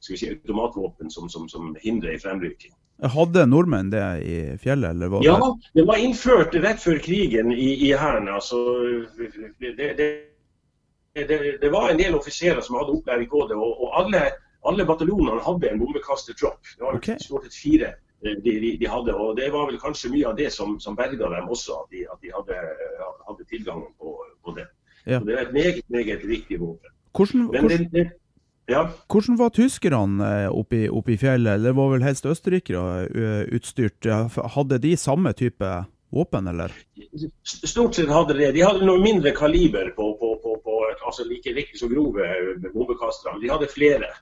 [0.04, 2.74] si, automatvåpen som, som, som hindrer i fremrykking.
[2.98, 4.90] Hadde nordmenn det i fjellet?
[4.90, 5.28] eller var det...
[5.30, 8.28] Ja, det var innført rett før krigen i, i Hæren.
[8.28, 8.58] Altså,
[9.16, 9.94] det, det,
[11.14, 13.56] det, det, var en del offiserer som hadde opplæring på det.
[13.56, 14.24] og, og alle,
[14.66, 16.74] alle bataljonene hadde en bombekastertropp.
[16.74, 17.16] Det var okay.
[17.22, 19.14] stort sett fire de, de, de, hadde.
[19.14, 22.04] Og det var vel kanskje mye av det som, som berga dem også, at de,
[22.10, 22.58] at de hadde,
[23.50, 24.68] tilgangen på, på det.
[25.08, 25.20] Ja.
[25.24, 26.94] Det er et meget, meget viktig våpen.
[27.16, 28.10] Hvordan, hvordan, det,
[28.68, 28.82] ja.
[29.10, 31.62] hvordan var tyskerne eh, oppe i, oppe i fjellet?
[31.64, 34.06] Det var vel helst østerrikere eh, utstyrt.
[34.54, 35.72] Hadde de samme type
[36.14, 36.72] våpen, eller?
[37.42, 38.52] Stort sett hadde de det.
[38.58, 42.28] De hadde noe mindre kaliber på, på, på, på altså like, riktig så grove
[42.72, 43.40] bombekastere.
[43.42, 44.12] De hadde flere.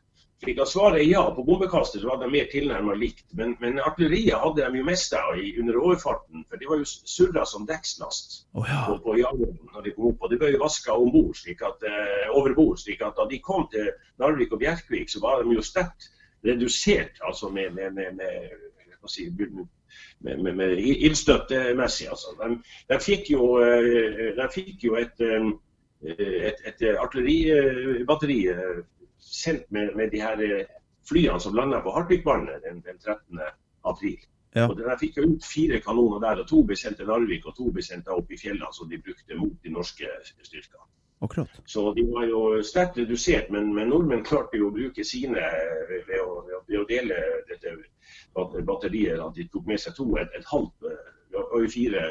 [0.43, 1.23] Slik at Svaret er ja.
[1.35, 3.25] På bombekastet var de mer tilnærmet likt.
[3.39, 6.45] Men, men, artilleriet hadde de jo mista under overfarten.
[6.49, 8.83] For de var jo surra som dekkslast oh, ja.
[8.89, 10.27] på, på når de kom opp.
[10.27, 12.77] Og de ble jo vaska om bord, slik at, eh, over bord.
[12.83, 13.89] slik at da de kom til
[14.21, 16.11] Narvik og Bjerkvik, så var de jo sterkt
[16.47, 22.11] redusert altså med, med, med, med si, med, med, med ildstøttemessig.
[22.13, 22.35] Altså.
[22.43, 22.59] De,
[22.93, 25.49] de, fikk jo, eh, de fikk jo et, eh,
[26.13, 28.43] et, et artilleribatteri
[29.27, 30.67] sendt med, med, de her eh,
[31.09, 33.41] flyene som landa på Hartvigvannet den, den 13.
[33.85, 34.19] april.
[34.55, 34.69] Ja.
[34.71, 37.57] Og Der fikk jeg ut fire kanoner der, og to ble sendt til Narvik og
[37.59, 40.87] to ble sendt opp i fjellene som de brukte mot de norske styrkene.
[41.25, 41.61] Akkurat.
[41.65, 45.45] Så de var jo sterkt redusert, men, men nordmenn klarte jo å bruke sine
[45.89, 47.73] ved å, ved å dele dette
[48.69, 49.21] batteriet.
[49.25, 50.89] At de tok med seg to, et, et halvt
[51.37, 52.11] og eh, fire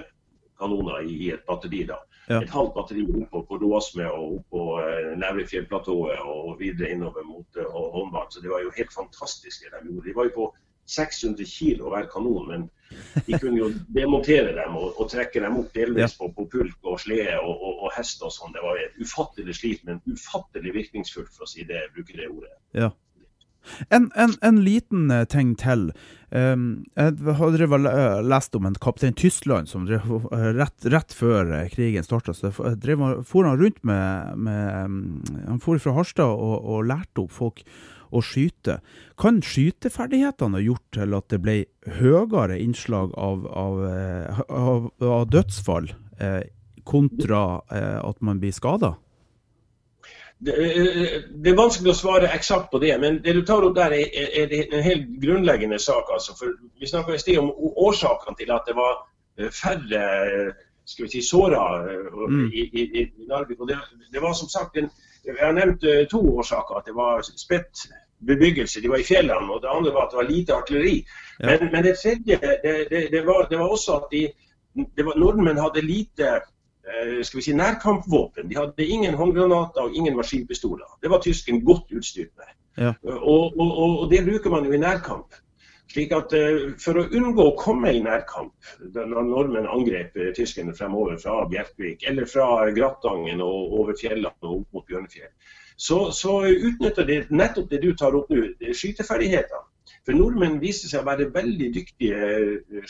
[0.60, 1.84] kanoner i, i et batteri.
[1.89, 2.42] da ja.
[2.42, 7.94] et halvt batteri oppå på Råsme og oppå uh, Nevrefjellplatået og videre innover mot Holmbanen.
[7.96, 8.32] Holmbarn.
[8.32, 10.08] Så det var jo helt fantastisk det de gjorde.
[10.10, 10.48] De var jo på
[10.86, 12.48] 600 kilo hver kanon.
[12.50, 12.68] Men
[13.26, 17.00] de kunne jo demontere dem og, og trekke dem opp delvis på, på pulk og
[17.02, 18.54] slede og, og, og hest og sånn.
[18.56, 22.54] Det var et ufattelig slit, men ufattelig virkningsfullt, for å si det, bruke det ordet.
[22.78, 22.92] Ja.
[23.89, 25.89] En, en, en, liten eh, ting til.
[26.36, 31.54] Um, jeg hadde eh, lest om en kaptein Tyskland som drev, eh, rett, rett, før
[31.73, 32.36] krigen starta.
[32.36, 37.36] Så for han rundt med, med mm, Han for fra Harstad og, og lærte opp
[37.36, 37.63] folk
[38.15, 38.80] å skyte.
[39.19, 41.56] Kan skyteferdighetene ha gjort til at det ble
[41.99, 43.82] høyere innslag av, av,
[44.49, 46.43] av, av dødsfall eh,
[46.86, 48.95] kontra eh, at man blir skada?
[50.38, 53.76] Det, eh, det, er vanskelig å svare eksakt på det, men det du tar opp
[53.78, 56.12] der er, er en helt grunnleggende sak.
[56.13, 56.36] Altså.
[56.39, 58.95] For vi snakka i sted om årsakene til at det var
[59.39, 60.08] eh, færre
[60.86, 62.50] skal vi si, såra mm.
[62.54, 63.62] i, i, i, Narvik.
[63.63, 63.80] Og det,
[64.13, 64.91] det, var som sagt en,
[65.26, 66.78] Jeg har nevnt to årsaker.
[66.78, 67.88] At det var spett
[68.28, 69.52] bebyggelse, de var i fjellene.
[69.52, 71.06] Og det andre var at det var lite artilleri.
[71.39, 71.45] Ja.
[71.48, 74.28] Men, men, det tredje det, det, var, var, også at de,
[75.15, 76.43] nordmenn hadde lite eh,
[77.26, 78.50] skal vi si, nærkampvåpen.
[78.50, 80.86] De hadde ingen håndgranater og ingen maskinpistoler.
[81.02, 82.52] Det var tysken godt utstyrt med.
[82.78, 82.93] Ja.
[83.04, 85.34] Og, og, og, det bruker man jo i nærkamp.
[85.91, 90.74] Slik at uh, For å unngå å komme i nærkamp når nordmenn angrep uh, tyskerne
[90.76, 95.32] fremover fra Bjerkvik eller fra Grattangen og over fjellene og opp mot Bjørnfjell,
[95.78, 99.63] så, så utnytter de nettopp det du tar opp nå, skyteferdighetene.
[100.06, 102.86] For nordmenn viser seg å være veldig dyktige eh,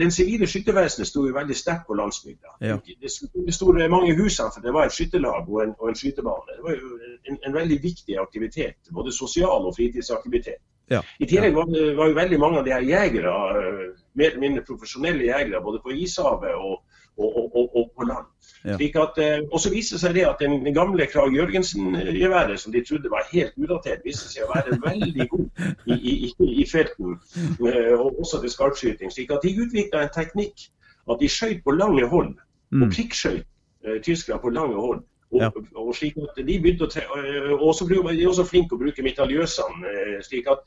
[0.00, 2.56] Den sivile skyttervesenet sto jo veldig sterkt på landsbygda.
[2.66, 2.78] Ja.
[3.02, 6.56] Det sto mange husene, for det var et skytterlag og en, og en skytebane.
[6.56, 10.58] Det var jo en, en, veldig viktig aktivitet, både sosial og fritidsaktivitet.
[10.90, 11.04] Ja.
[11.22, 13.84] I tillegg var, det, var jo veldig mange av de her jegere, eh,
[14.18, 16.80] mer eller mindre profesjonelle jegere, både på ishavet og,
[17.20, 18.26] og, og, og på land.
[18.64, 19.02] Ja.
[19.02, 22.84] At, eh, og så viser det seg det at den gamle Krag Jørgensen-geværet, som de
[22.84, 25.46] trodde var helt udatert, viste seg å være veldig god
[25.86, 29.12] i, i, i felten, eh, og også til skarpskyting.
[29.12, 30.68] Slik at de utvikla en teknikk
[31.10, 32.34] at de skjøt på lange hold,
[32.70, 32.92] og mm.
[32.92, 33.46] prikkskjøt
[33.86, 35.00] uh, tyskere på lange hold.
[35.30, 35.48] Og, ja.
[35.78, 37.18] og, slik at de begynte å
[37.56, 39.92] og så var de også flinke å bruke mitraljøsene.
[40.26, 40.66] slik at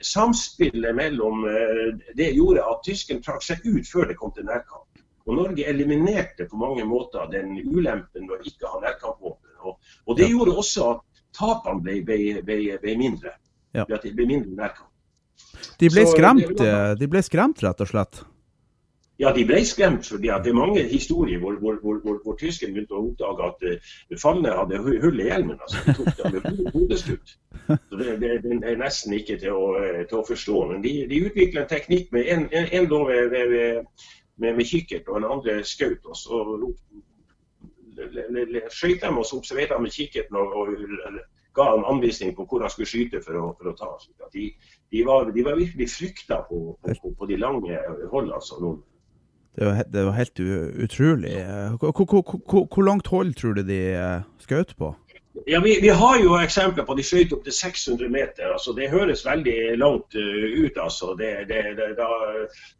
[0.00, 1.42] Samspillet mellom
[2.16, 4.89] det gjorde at tyskerne trakk seg ut før det kom til nærkamp.
[5.28, 9.52] Og Norge eliminerte på mange måter den ulempen å ikke ha nærkampvåpen.
[9.60, 10.32] Og, og, det ja.
[10.32, 13.36] gjorde også at tapene ble, ble, ble, ble mindre.
[13.76, 13.84] Ja.
[13.84, 14.88] At det ble mindre nærkamp.
[15.80, 18.22] De ble, skremt, var, de ble skremt, rett og slett?
[19.20, 20.06] Ja, de ble skremt.
[20.08, 23.66] fordi Det er mange historier hvor, hvor, hvor, hvor, hvor tyskerne begynte å oppdage at
[23.68, 25.58] uh, fallene hadde hull i hjelmen.
[25.60, 27.34] altså De tok dem med hodeskudd.
[27.68, 30.62] Så det, det, det, er nesten ikke til å, eh, til å forstå.
[30.72, 34.08] Men de, de utvikler en teknikk med en, en, en ved, ved
[34.40, 36.06] med, med kikkert, og den andre skjøt.
[36.08, 36.40] Og så
[38.70, 40.66] skjøt dem, og så observerte med kikkerten og, og,
[41.54, 43.88] ga en anvisning på hvor han skulle skyte for å, for å ta.
[44.32, 44.46] De,
[44.94, 47.80] de, var, de, var, virkelig frykta på, på, på, de lange
[48.12, 48.30] hold.
[48.32, 48.78] altså noen.
[49.58, 50.40] Det var, det var helt
[50.86, 51.32] utrolig.
[51.82, 54.92] Hvor, hvor langt hold tror du de eh, skjøt på?
[55.46, 58.52] Ja, vi, vi, har jo eksempler på de skjøt opp til 600 meter.
[58.52, 60.76] altså Det høres veldig langt uh, ut.
[60.76, 61.14] altså.
[61.18, 62.08] Det, det, det, da,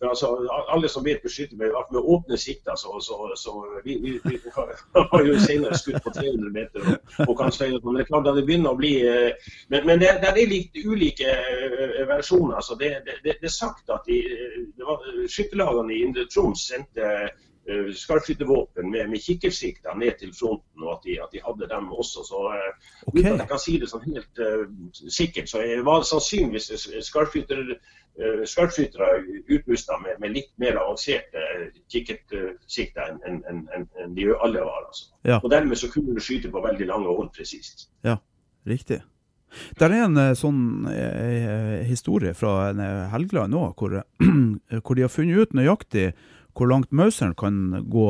[0.08, 0.32] altså
[0.68, 4.40] alle som vet beskytter med, med åpne sikter, så, så, så vi, vi, vi,
[5.12, 6.80] har jo senere skutt på 300 meter.
[7.28, 7.44] og, og
[7.84, 9.30] men det er klart at det begynner å bli uh,
[9.68, 12.56] Men, men det, det, er litt ulike uh, versjoner.
[12.56, 14.20] altså Det, er sagt at de,
[14.76, 17.30] det var, skytterlagene i Indre Troms sendte
[17.68, 21.92] uh, skarpskyttervåpen med, med kikkertsikter ned til fronten, og at de, at de hadde dem
[21.92, 22.24] også.
[22.28, 23.20] Så uh, okay.
[23.20, 24.64] uten at jeg kan si det sånn helt uh,
[25.08, 29.12] sikkert, så var det sannsynligvis skarpskyttere uh, skarpskyttere
[29.56, 31.46] utrusta med, med, litt mer avanserte
[31.92, 34.90] kikkertsikter enn en, en, en de alle var.
[34.90, 35.10] Altså.
[35.28, 35.40] Ja.
[35.42, 37.90] Og Dermed så kunne du skyte på veldig lange hold presist.
[38.06, 38.18] Ja,
[38.68, 39.02] riktig.
[39.50, 42.70] Det er en sånn eh, historie fra
[43.10, 43.96] Helgeland nå, hvor,
[44.84, 46.12] hvor, de har funnet ut nøyaktig
[46.56, 48.06] hvor langt Mauseren kan gå.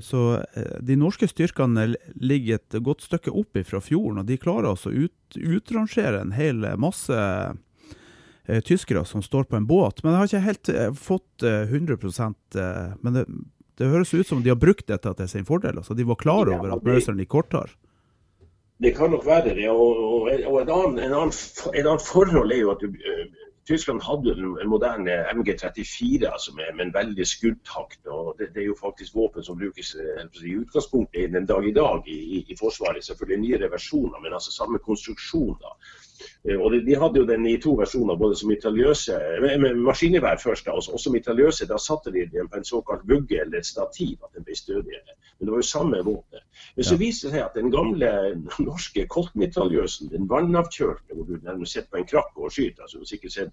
[0.00, 4.70] Så eh, De norske styrkene ligger et godt stykke opp fra fjorden, og de klarer
[4.72, 7.18] altså å ut, utrangere en hel masse
[8.46, 10.02] eh, tyskere som står på en båt.
[10.02, 11.98] Men jeg har ikke helt eh, fått eh, 100
[12.56, 13.26] eh, Men det,
[13.78, 15.78] det, høres ut som de har brukt dette til sin fordel.
[15.78, 17.72] altså De var klar over at Mauseren gikk kortere.
[18.82, 19.68] Det kan nok være det.
[19.70, 21.36] Og, og, og et, annet, en annen,
[21.70, 22.96] et annet forhold er jo at du
[23.68, 28.06] Tyskland hadde en moderne MG34 altså med, med, en veldig skuddtakt.
[28.06, 31.72] og det, det, er jo faktisk våpen som brukes eh, i utgangspunktet den dag i
[31.72, 33.04] dag i, i Forsvaret.
[33.04, 35.56] Selvfølgelig nyere versjoner, men altså samme konstruksjon.
[35.62, 35.76] da.
[36.48, 39.74] Eh, og de, de, hadde jo den i to versjoner, både som mitraljøse, med, med
[39.88, 41.66] maskingevær først, da, og også mitraljøse.
[41.70, 45.16] Da satte de den på en såkalt vugge eller et stativ, at den ble stødigere.
[45.38, 46.42] Men det var jo samme våpen.
[46.76, 46.98] Men så Ja.
[46.98, 48.10] viser det seg at den gamle
[48.58, 53.02] norske koltmitraljøsen, den vannavkjørte, hvor du nærmest sitter på en krakk og skyter, altså du
[53.02, 53.52] har sikkert sett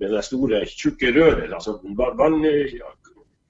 [0.00, 2.14] med det store, tjukke røret, altså va-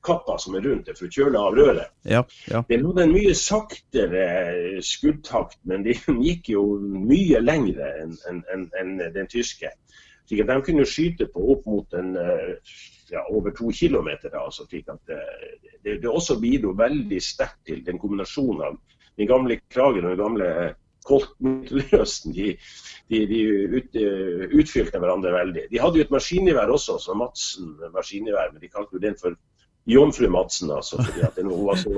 [0.01, 1.93] vannkappa som er rundt det for å kjøle av røret.
[2.05, 2.63] Ja, ja.
[2.69, 5.95] Det hadde en mye saktere skuddtakt, men de
[6.27, 9.71] gikk jo mye lengre enn en, en, en den tyske.
[10.27, 12.55] Slik at De kunne skyte på opp mot en, eh,
[13.11, 14.31] ja, over to kilometer.
[14.39, 18.79] Altså, slik at eh, det, det også bidro veldig sterkt til den kombinasjonen av
[19.19, 20.53] den gamle kragen og den gamle
[21.09, 22.33] koltmitraljøsen.
[22.37, 22.55] De,
[23.11, 23.41] de, de
[23.75, 25.67] ut, eh, utfylte hverandre veldig.
[25.73, 29.35] De hadde jo et maskingevær også, så Madsen maskingevær, men de kalte jo den for
[29.89, 31.93] Jomfru Madsen, altså, fordi at hun var så,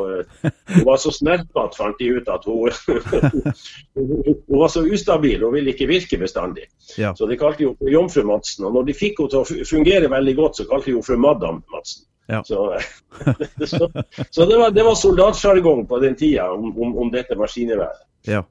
[0.74, 3.52] hun var så snerpete, fant de ut at hun, hun,
[4.48, 6.68] hun var så ustabil og ville ikke virke bestandig.
[6.98, 7.12] Ja.
[7.18, 8.64] Så de kalte jo Jomfru Madsen.
[8.68, 11.20] Og når de fikk henne til å fungere veldig godt, så kalte de henne for
[11.20, 12.06] Madam Madsen.
[12.30, 12.40] Ja.
[12.46, 12.78] Så,
[13.66, 13.90] så,
[14.30, 18.06] så det var, det var soldatsjargong på den tida om, om, om dette maskingeværet.
[18.30, 18.44] Ja.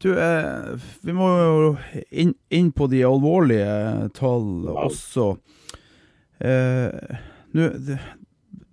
[0.00, 1.72] Du, eh, vi må jo
[2.08, 4.86] inn, inn på de alvorlige tall Ja.
[4.86, 5.34] også.
[6.40, 6.88] Eh,
[7.56, 8.00] nu, det-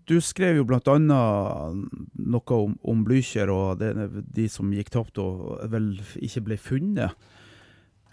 [0.08, 3.90] du skrev jo blant annet noe om, om Blücher og det,
[4.34, 7.12] de som gikk tapt og vel ikke ble funnet.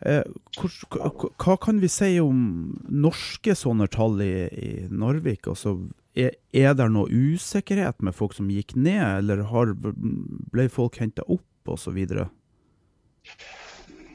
[0.02, 0.24] Eh,
[0.58, 5.46] hva kan vi si om norske sånne tall i, i Narvik?
[5.52, 5.76] Altså,
[6.18, 11.22] er, er det noe usikkerhet med folk som gikk ned, eller har, ble folk henta
[11.30, 12.02] opp osv.?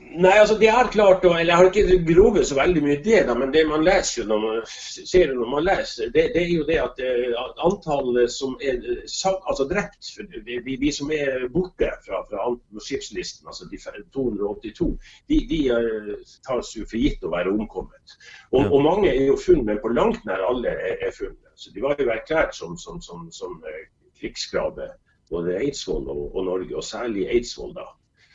[0.10, 3.20] Nei, altså det er klart eller Jeg har ikke grovet så veldig mye i det,
[3.28, 6.54] da, men det man leser jo når man ser når man leser, det, det er
[6.54, 7.36] jo det at eh,
[7.68, 9.04] antallet som er eh,
[9.46, 12.48] altså drept, for de, som er borte fra, fra
[12.82, 13.78] skipslisten, altså de
[14.16, 14.90] 282,
[15.30, 16.10] de, de eh,
[16.48, 18.18] tas jo for gitt å være omkommet.
[18.50, 21.54] Og, og mange er jo funnet, men på langt nær alle er, er funnet.
[21.60, 23.86] Så De var jo erklært som, som, som, som eh,
[24.18, 24.90] krigsgrave,
[25.30, 27.76] både Eidsvoll og, og Norge, og særlig Eidsvoll.
[27.78, 27.92] da.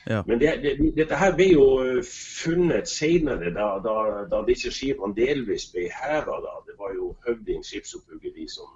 [0.07, 0.23] Ja.
[0.27, 3.97] Men det, det, dette her ble jo eh, funnet senere, da, da,
[4.29, 6.41] da disse skipene delvis ble heva.
[6.67, 8.75] Det var jo Høvding skipsoppbyggeri som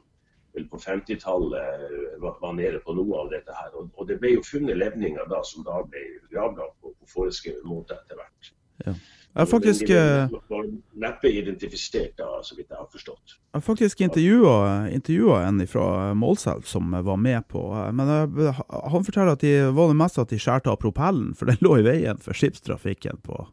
[0.56, 3.74] vel på 50-tallet eh, var, var nede på noe av dette her.
[3.76, 7.68] Og, og det ble jo funnet levninger da som da ble gravlagt på, på foreskrevet
[7.68, 8.52] måte etter hvert.
[9.38, 10.64] Jeg har faktisk, Men eh, var
[10.98, 13.36] neppe identifisert da, så vidt jeg har forstått.
[13.38, 19.04] jeg har faktisk intervjua, en fra Målselv som var med på eh, Men jeg, han
[19.06, 21.86] forteller at de var det meste at de skjærte av propellen, for den lå i
[21.86, 23.46] veien for skipstrafikken på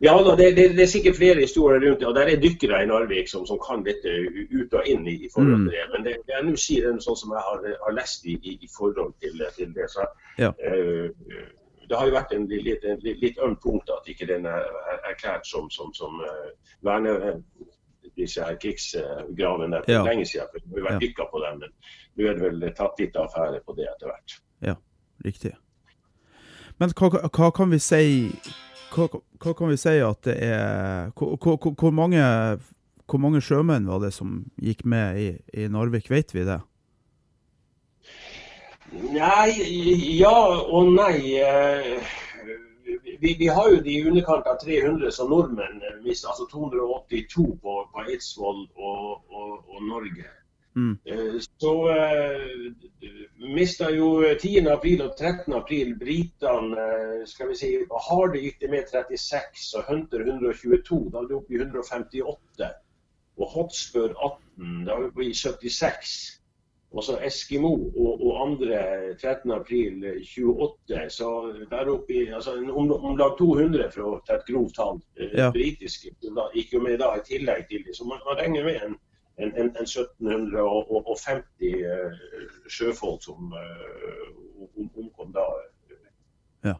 [0.00, 2.06] Ja, da, det, det, det er sikkert flere historier rundt det.
[2.06, 4.06] og Der er dykkere i Narvik som, som kan dette
[4.54, 5.86] ut og inn i, i forhold til det.
[5.90, 8.54] Men det, det jeg nå sier, er sånn som jeg har, har lest i, i,
[8.62, 9.90] i forhold til, til det.
[9.90, 10.06] Så,
[10.38, 10.52] Ja.
[10.62, 11.10] eh,
[11.88, 14.98] det har jo vært en litt, litt, litt ømt punkt at ikke den er er
[15.12, 16.50] erklært som, som, som uh,
[16.84, 17.42] verne
[18.18, 20.02] disse her krigsgravene for Ja.
[20.04, 20.48] lenge siden.
[20.52, 21.24] For det har vært vært Ja.
[21.32, 21.70] på dem, men
[22.16, 24.38] nå er det vel tatt litt affære på det etter hvert.
[25.24, 25.50] Riktig.
[26.78, 28.30] Men hva, hva kan vi si
[28.94, 29.08] hva,
[29.42, 32.22] hva kan vi si at det er hvor, hvor, hvor, mange,
[33.10, 35.28] hvor mange sjømenn var det som gikk med i,
[35.58, 36.60] i Narvik, vet vi det?
[38.92, 39.52] Nei,
[40.18, 41.36] ja og nei.
[41.42, 42.16] eh,
[43.20, 47.72] Vi, vi har jo de i underkant av 300 som nordmenn mista, altså 282 på,
[47.92, 50.28] på Eidsvoll og, og, og Norge.
[50.78, 50.98] Mm.
[51.04, 52.72] Eh, Så uh,
[53.56, 54.68] mista jo 10.
[54.70, 55.54] april og 13.
[55.58, 57.72] april britene eh, skal vi si,
[58.08, 61.10] Harde gikk det med 36 og Hunter 122.
[61.12, 62.70] Da er det oppe i 158.
[63.38, 66.37] Og Hotspur 18, da er vi oppe i 76.
[66.92, 67.68] Og så Eskimo
[68.00, 68.78] og, og andre
[69.20, 69.50] 13.
[69.52, 71.10] april 28.
[71.12, 71.28] Så
[71.70, 75.00] der oppe i altså om, om lag 200 for å ta et grovt tall.
[75.20, 75.50] eh, Ja.
[75.52, 76.14] Britiske
[76.54, 78.96] gikk jo med da i tillegg til dem, Så man, man regner med en,
[79.38, 82.12] en, en, en 1750 uh,
[82.68, 84.28] sjøfolk som uh,
[84.76, 85.44] om- omkom da.
[86.64, 86.74] Ja.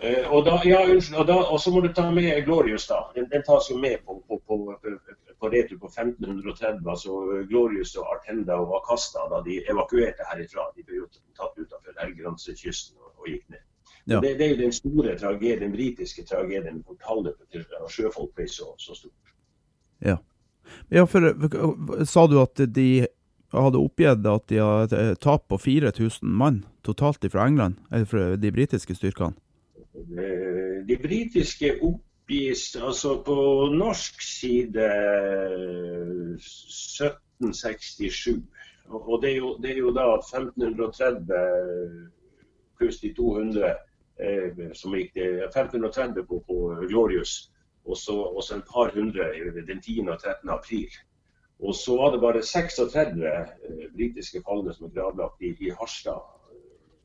[0.00, 3.00] Eh, og, da, ja, unnskyld, og, så må du ta med Glorious, da.
[3.16, 4.92] Den, den tas jo med på, på, på, på,
[5.40, 6.84] på retur på 1530.
[6.86, 10.68] altså Glorious og Artenda og Acasta da de evakuerte herifra.
[10.76, 13.64] De ble jo tatt utenfor Helgelandskysten og, og gikk ned.
[14.08, 14.20] Ja.
[14.22, 18.46] Det, det er jo den store tragedien, den britiske tragedien hvor tallet på sjøfolk ble
[18.48, 19.34] så, så stort.
[20.92, 23.08] Ja, for sa du at de
[23.52, 28.52] hadde oppgitt at de et tap på 4000 mann totalt fra England, eller fra de
[28.52, 29.36] britiske styrkene?
[29.98, 33.34] Eh, De britiske oppgis altså på
[33.74, 38.42] norsk side eh, 1767.
[38.88, 42.10] Og det er jo, det er jo da 1530
[42.78, 43.74] pluss de 200
[44.22, 47.52] eh, som gikk det, 1530 på, på Glorious.
[47.88, 49.32] Og så, og så par hundre
[49.66, 50.08] den 10.
[50.08, 50.50] og 13.
[50.50, 50.88] april.
[51.58, 53.46] Og så var det bare 36
[53.96, 56.20] britiske falne som er gravlagt i, i Harstad.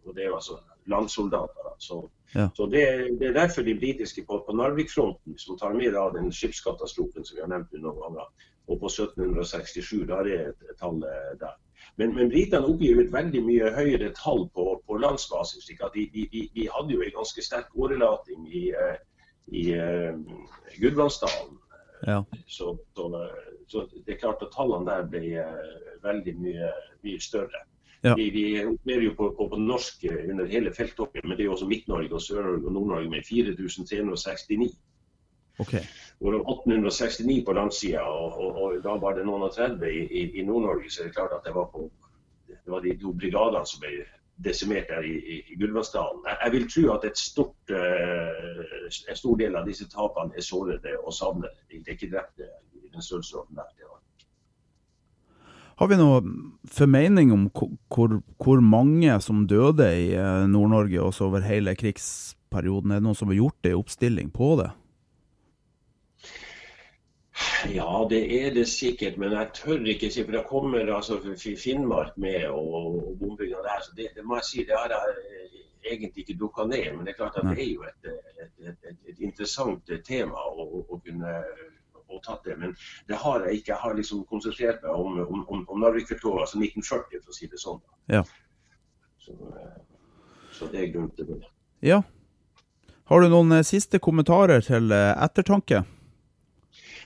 [0.05, 1.73] Og det er altså landsoldater.
[1.77, 2.49] Så, ja.
[2.55, 2.86] så det,
[3.19, 7.38] det, er derfor de britiske på, på Narvik-fronten, som tar med av den skipskatastrofen som
[7.38, 11.57] vi har nevnt noen ganger, og på 1767, da er det tallet der.
[11.95, 15.65] Men, men britene oppgir et veldig mye høyere tall på, på landsbasis.
[15.67, 18.95] slik at de, de, de, hadde jo en ganske sterk årelating i, eh,
[19.51, 20.15] i uh,
[20.79, 21.59] Gudbrandsdalen.
[22.07, 22.23] Ja.
[22.47, 23.09] Så, så,
[23.67, 25.45] så, det er klart at tallene der ble
[26.03, 26.71] veldig mye,
[27.05, 27.63] mye større.
[28.04, 28.16] Ja.
[28.16, 31.54] Vi, vi opererer jo på, på, på, norsk under hele felttoppen, men det er jo
[31.54, 34.74] også Midt-Norge og Sør-Norge og Nord-Norge med 4369.
[35.60, 35.84] Okay.
[36.20, 40.24] Hvor 1869 på landsida, og, og, og, da var det noen og 30 i, i,
[40.39, 40.91] i Nord-Norge.
[40.91, 41.86] Så er det klart at det var, på,
[42.49, 43.93] det var de to brigadene som ble
[44.43, 46.28] desimert der i, i, i Gudbrandsdalen.
[46.28, 50.43] Jeg, jeg, vil tro at et stort, uh, en stor del av disse tapene er
[50.43, 51.56] sårede og savnede.
[51.72, 52.51] Det er ikke drepte
[52.84, 53.72] i den størrelsesorden der.
[55.76, 56.36] Har vi noen
[56.69, 62.93] formening om hvor, hvor, mange som døde i eh, Nord-Norge også over hele krigsperioden?
[62.93, 64.69] Er det noen som har gjort det i oppstilling på det?
[67.74, 71.17] Ja, det er det sikkert, men jeg tør ikke si, for det kommer altså
[71.57, 73.82] Finnmark med og, og der.
[73.82, 75.61] så det, det, må jeg si, det har jeg eh,
[75.91, 76.91] egentlig ikke dukka ned.
[76.93, 78.11] Men det er klart at det er jo et,
[78.45, 81.34] et, et, et interessant tema å, å kunne
[82.18, 82.57] å tatt det.
[82.61, 82.76] Men
[83.09, 83.74] det har jeg ikke.
[83.74, 87.51] Jeg har liksom konsentrert meg om, om, om, om Narvik-felttoget, altså 1940, for å si
[87.51, 87.82] det sånn.
[88.14, 88.24] Ja.
[89.24, 89.74] Så, eh,
[90.53, 91.41] så, det er grunnen til det.
[91.84, 92.03] Ja.
[93.11, 95.84] Har du noen eh, siste kommentarer til ettertanke?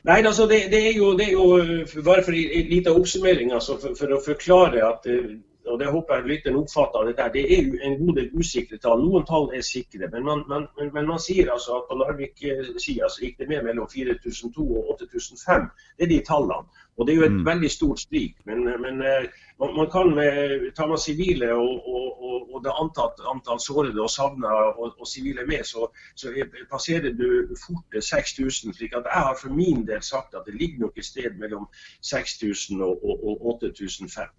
[0.07, 3.75] Nei, altså det, det, er jo, det, er jo, bare for en liten oppsummering altså
[3.81, 5.33] for, for, å forklare at eh,
[5.67, 8.79] og det håper jeg lytteren oppfatter, det, der, det er jo en god del usikre
[8.83, 9.03] tall.
[9.03, 13.25] Noen tall er sikre, men man, man, men man sier altså at på Narvik-sida så
[13.25, 15.69] gikk det med mellom 4002 og 8005.
[15.97, 16.83] Det er de tallene.
[16.97, 17.45] Og Det er jo et mm.
[17.45, 18.37] veldig stort sprik.
[18.45, 19.27] Men, men eh,
[19.59, 24.01] man, man, kan med, tar man sivile og, og, og, og, det antatt antall sårede
[24.01, 26.33] og savna og sivile med, så, så
[26.71, 28.73] passerer du fort 6000.
[28.73, 31.69] slik at Jeg har for min del sagt at det ligger nok et sted mellom
[32.01, 34.33] 6000 og, og 8005.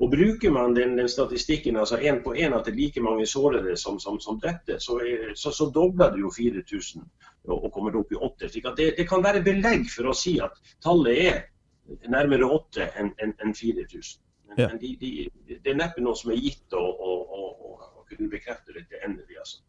[0.00, 3.26] Og Bruker man den, den statistikken altså én på én at det er like mange
[3.26, 7.02] sårede som, som, som dette, så, er, så, så, dobler det jo 4000
[7.48, 8.48] og, og kommer opp i 8.
[8.48, 13.36] Det, det, kan være belegg for å si at tallet er nærmere 8 enn en,
[13.44, 14.22] en 4000.
[14.48, 14.70] Men, ja.
[14.72, 18.32] men de, de, det er neppe noe som er gitt å, å, å, å kunne
[18.32, 19.36] bekrefte dette endelig.
[19.44, 19.60] Altså.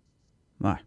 [0.63, 0.79] Nei.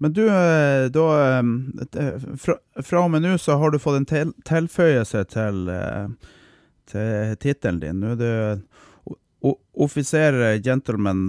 [0.00, 4.34] Men du, eh, da eh, Fra, fra og med nå så har du fått en
[4.48, 6.30] tilføyelse til eh,
[6.90, 8.02] til tittelen din.
[8.02, 11.24] Nå er du offiser, gentleman,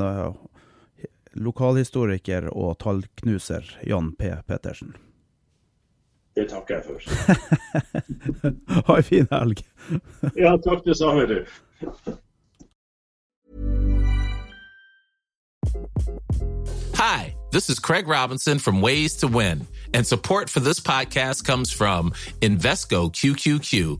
[1.33, 4.33] lokalhistoriker og tallknuser Jan P.
[4.47, 4.95] Pettersen.
[6.35, 6.99] Det takker jeg for.
[8.87, 9.63] ha en fin helg.
[10.35, 11.45] ja, takk det samme, du.
[16.95, 21.71] Hi, this is Craig Robinson from Ways to Win, and support for this podcast comes
[21.71, 23.99] from Invesco QQQ